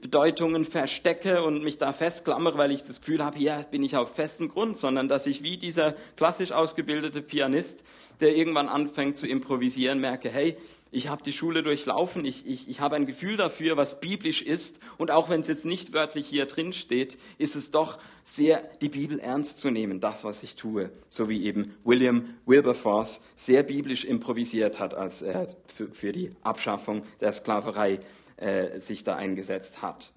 Bedeutungen 0.00 0.64
verstecke 0.64 1.42
und 1.42 1.62
mich 1.62 1.78
da 1.78 1.92
festklammere, 1.92 2.58
weil 2.58 2.72
ich 2.72 2.84
das 2.84 3.00
Gefühl 3.00 3.24
habe, 3.24 3.38
hier 3.38 3.66
bin 3.70 3.82
ich 3.82 3.96
auf 3.96 4.14
festem 4.14 4.48
Grund, 4.48 4.78
sondern 4.78 5.08
dass 5.08 5.26
ich 5.26 5.42
wie 5.42 5.56
dieser 5.56 5.94
klassisch 6.16 6.52
ausgebildete 6.52 7.22
Pianist, 7.22 7.84
der 8.20 8.36
irgendwann 8.36 8.68
anfängt 8.68 9.18
zu 9.18 9.26
improvisieren, 9.26 10.00
merke, 10.00 10.30
hey, 10.30 10.56
ich 10.92 11.08
habe 11.08 11.22
die 11.22 11.32
Schule 11.32 11.62
durchlaufen, 11.62 12.24
ich, 12.24 12.46
ich, 12.46 12.68
ich 12.68 12.80
habe 12.80 12.96
ein 12.96 13.06
Gefühl 13.06 13.36
dafür, 13.36 13.76
was 13.76 14.00
biblisch 14.00 14.42
ist 14.42 14.78
und 14.98 15.10
auch 15.10 15.30
wenn 15.30 15.40
es 15.40 15.48
jetzt 15.48 15.64
nicht 15.64 15.94
wörtlich 15.94 16.28
hier 16.28 16.46
drin 16.46 16.72
steht, 16.72 17.18
ist 17.38 17.56
es 17.56 17.70
doch 17.70 17.98
sehr, 18.22 18.62
die 18.80 18.90
Bibel 18.90 19.18
ernst 19.18 19.58
zu 19.58 19.70
nehmen, 19.70 20.00
das, 20.00 20.22
was 20.22 20.42
ich 20.42 20.54
tue, 20.54 20.90
so 21.08 21.28
wie 21.28 21.44
eben 21.44 21.74
William 21.82 22.34
Wilberforce 22.44 23.22
sehr 23.34 23.62
biblisch 23.62 24.04
improvisiert 24.04 24.78
hat, 24.78 24.94
als 24.94 25.22
er 25.22 25.48
für, 25.66 25.88
für 25.88 26.12
die 26.12 26.32
Abschaffung 26.42 27.02
der 27.20 27.32
Sklaverei 27.32 28.00
äh, 28.36 28.78
sich 28.78 29.02
da 29.02 29.16
eingesetzt 29.16 29.80
hat. 29.80 30.12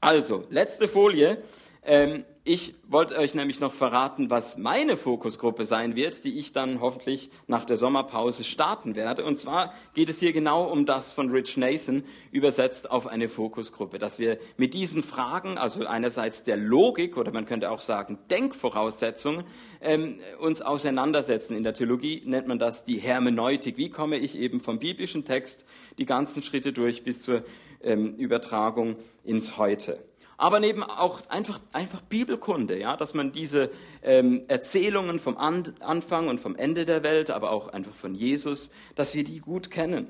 Also, 0.00 0.44
letzte 0.48 0.86
Folie. 0.86 1.42
Ähm, 1.84 2.24
ich 2.44 2.74
wollte 2.88 3.18
euch 3.18 3.34
nämlich 3.34 3.60
noch 3.60 3.74
verraten, 3.74 4.30
was 4.30 4.56
meine 4.56 4.96
Fokusgruppe 4.96 5.66
sein 5.66 5.96
wird, 5.96 6.24
die 6.24 6.38
ich 6.38 6.54
dann 6.54 6.80
hoffentlich 6.80 7.28
nach 7.46 7.66
der 7.66 7.76
Sommerpause 7.76 8.42
starten 8.42 8.96
werde. 8.96 9.26
Und 9.26 9.38
zwar 9.38 9.74
geht 9.92 10.08
es 10.08 10.18
hier 10.18 10.32
genau 10.32 10.64
um 10.64 10.86
das 10.86 11.12
von 11.12 11.30
Rich 11.30 11.58
Nathan 11.58 12.04
übersetzt 12.32 12.90
auf 12.90 13.06
eine 13.06 13.28
Fokusgruppe, 13.28 13.98
dass 13.98 14.18
wir 14.18 14.38
mit 14.56 14.72
diesen 14.72 15.02
Fragen, 15.02 15.58
also 15.58 15.84
einerseits 15.84 16.42
der 16.42 16.56
Logik 16.56 17.18
oder 17.18 17.32
man 17.32 17.44
könnte 17.44 17.70
auch 17.70 17.82
sagen 17.82 18.18
Denkvoraussetzungen, 18.30 19.44
ähm, 19.82 20.18
uns 20.40 20.62
auseinandersetzen. 20.62 21.54
In 21.54 21.64
der 21.64 21.74
Theologie 21.74 22.22
nennt 22.24 22.48
man 22.48 22.58
das 22.58 22.82
die 22.82 22.96
Hermeneutik. 22.96 23.76
Wie 23.76 23.90
komme 23.90 24.16
ich 24.16 24.38
eben 24.38 24.60
vom 24.60 24.78
biblischen 24.78 25.26
Text 25.26 25.66
die 25.98 26.06
ganzen 26.06 26.42
Schritte 26.42 26.72
durch 26.72 27.04
bis 27.04 27.20
zur 27.20 27.44
ähm, 27.82 28.14
Übertragung 28.16 28.96
ins 29.22 29.58
Heute? 29.58 30.07
Aber 30.38 30.60
neben 30.60 30.84
auch 30.84 31.28
einfach, 31.28 31.60
einfach 31.72 32.00
Bibelkunde, 32.00 32.78
ja, 32.78 32.96
dass 32.96 33.12
man 33.12 33.32
diese 33.32 33.70
ähm, 34.02 34.44
Erzählungen 34.46 35.18
vom 35.18 35.36
An 35.36 35.74
Anfang 35.80 36.28
und 36.28 36.38
vom 36.38 36.54
Ende 36.54 36.86
der 36.86 37.02
Welt, 37.02 37.30
aber 37.30 37.50
auch 37.50 37.68
einfach 37.68 37.92
von 37.92 38.14
Jesus, 38.14 38.70
dass 38.94 39.14
wir 39.16 39.24
die 39.24 39.40
gut 39.40 39.70
kennen. 39.70 40.06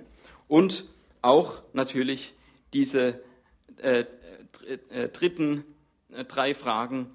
Und 0.46 0.84
auch 1.22 1.62
natürlich 1.72 2.34
diese 2.74 3.20
äh, 3.78 4.04
äh, 4.90 5.08
dritten 5.08 5.64
äh, 6.12 6.24
drei 6.24 6.54
Fragen, 6.54 7.10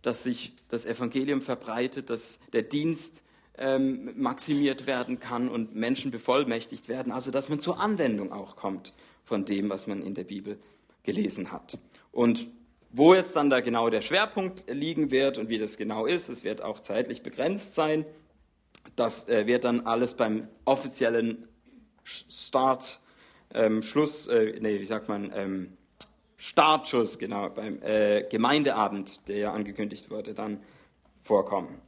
dass 0.00 0.24
sich 0.24 0.54
das 0.68 0.86
Evangelium 0.86 1.42
verbreitet, 1.42 2.08
dass 2.08 2.40
der 2.54 2.62
Dienst 2.62 3.22
ähm, 3.58 4.10
maximiert 4.16 4.86
werden 4.86 5.20
kann 5.20 5.48
und 5.48 5.74
Menschen 5.74 6.10
bevollmächtigt 6.10 6.88
werden, 6.88 7.12
also 7.12 7.30
dass 7.30 7.50
man 7.50 7.60
zur 7.60 7.78
Anwendung 7.78 8.32
auch 8.32 8.56
kommt 8.56 8.94
von 9.22 9.44
dem, 9.44 9.68
was 9.68 9.86
man 9.86 10.02
in 10.02 10.14
der 10.14 10.24
Bibel 10.24 10.58
gelesen 11.02 11.52
hat. 11.52 11.78
Und 12.14 12.48
wo 12.90 13.12
jetzt 13.12 13.34
dann 13.34 13.50
da 13.50 13.60
genau 13.60 13.90
der 13.90 14.00
Schwerpunkt 14.00 14.70
liegen 14.70 15.10
wird 15.10 15.36
und 15.36 15.48
wie 15.48 15.58
das 15.58 15.76
genau 15.76 16.06
ist, 16.06 16.28
es 16.28 16.44
wird 16.44 16.62
auch 16.62 16.78
zeitlich 16.78 17.24
begrenzt 17.24 17.74
sein. 17.74 18.06
Das 18.94 19.28
äh, 19.28 19.48
wird 19.48 19.64
dann 19.64 19.80
alles 19.80 20.14
beim 20.14 20.46
offiziellen 20.64 21.48
Start, 22.04 23.00
ähm, 23.52 23.82
Schluss, 23.82 24.28
äh, 24.28 24.56
nee, 24.60 24.78
wie 24.78 24.84
sagt 24.84 25.08
man, 25.08 25.32
ähm, 25.34 25.76
Startschuss, 26.36 27.18
genau, 27.18 27.50
beim 27.50 27.82
äh, 27.82 28.22
Gemeindeabend, 28.30 29.28
der 29.28 29.38
ja 29.38 29.52
angekündigt 29.52 30.10
wurde, 30.10 30.34
dann 30.34 30.62
vorkommen. 31.22 31.80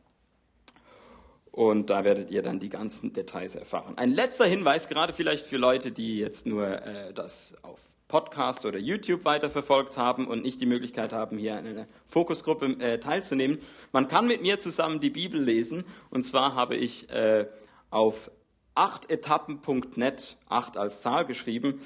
Und 1.53 1.89
da 1.89 2.03
werdet 2.03 2.33
ihr 2.33 2.43
dann 2.43 2.59
die 2.59 2.69
ganzen 2.69 3.13
Details 3.13 3.55
erfahren. 3.55 3.97
Ein 3.97 4.11
letzter 4.11 4.47
Hinweis, 4.47 4.89
gerade 4.89 5.13
vielleicht 5.13 5.47
für 5.47 5.57
Leute, 5.57 5.93
die 5.93 6.19
jetzt 6.19 6.47
nur 6.47 6.67
äh, 6.67 7.13
das 7.15 7.55
auf 7.63 7.79
Podcast 8.09 8.65
oder 8.67 8.79
YouTube 8.79 9.25
weiterverfolgt 9.25 9.97
haben 9.97 10.29
und 10.29 10.43
nicht 10.43 10.61
die 10.61 10.67
Möglichkeit 10.67 11.13
haben, 11.13 11.39
hier 11.39 11.57
an 11.57 11.67
einer 11.67 11.87
Fokusgruppe 12.07 12.77
äh, 12.81 13.01
teilzunehmen. 13.01 13.59
Man 13.93 14.07
kann 14.07 14.27
mit 14.27 14.43
mir 14.43 14.61
zusammen 14.61 15.01
die 15.01 15.11
Bibel 15.11 15.43
lesen. 15.43 15.85
Und 16.11 16.25
zwar 16.25 16.55
habe 16.55 16.77
ich 16.77 17.11
äh, 17.11 17.47
auf 17.91 18.31
achtetappen.net, 18.75 20.37
acht 20.49 20.77
als 20.77 21.01
Zahl 21.01 21.25
geschrieben, 21.25 21.81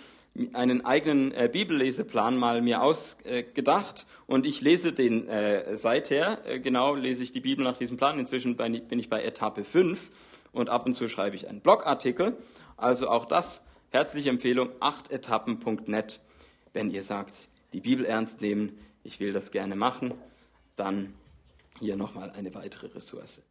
einen 0.52 0.84
eigenen 0.84 1.32
äh, 1.32 1.48
Bibelleseplan 1.50 2.36
mal 2.36 2.62
mir 2.62 2.82
ausgedacht 2.82 4.06
und 4.26 4.46
ich 4.46 4.60
lese 4.60 4.92
den 4.92 5.26
äh, 5.28 5.76
seither, 5.76 6.46
äh, 6.46 6.60
genau 6.60 6.94
lese 6.94 7.24
ich 7.24 7.32
die 7.32 7.40
Bibel 7.40 7.64
nach 7.64 7.76
diesem 7.76 7.96
Plan. 7.96 8.18
Inzwischen 8.18 8.56
bin 8.56 8.98
ich 8.98 9.08
bei 9.08 9.22
Etappe 9.22 9.64
5 9.64 10.10
und 10.52 10.68
ab 10.68 10.86
und 10.86 10.94
zu 10.94 11.08
schreibe 11.08 11.36
ich 11.36 11.48
einen 11.48 11.60
Blogartikel. 11.60 12.36
Also 12.76 13.08
auch 13.08 13.26
das, 13.26 13.62
herzliche 13.90 14.30
Empfehlung, 14.30 14.70
achtetappen.net. 14.80 16.20
Wenn 16.72 16.90
ihr 16.90 17.02
sagt, 17.02 17.48
die 17.72 17.80
Bibel 17.80 18.04
ernst 18.04 18.40
nehmen, 18.40 18.78
ich 19.02 19.20
will 19.20 19.32
das 19.32 19.50
gerne 19.50 19.76
machen, 19.76 20.14
dann 20.76 21.14
hier 21.78 21.96
nochmal 21.96 22.30
eine 22.30 22.54
weitere 22.54 22.86
Ressource. 22.88 23.42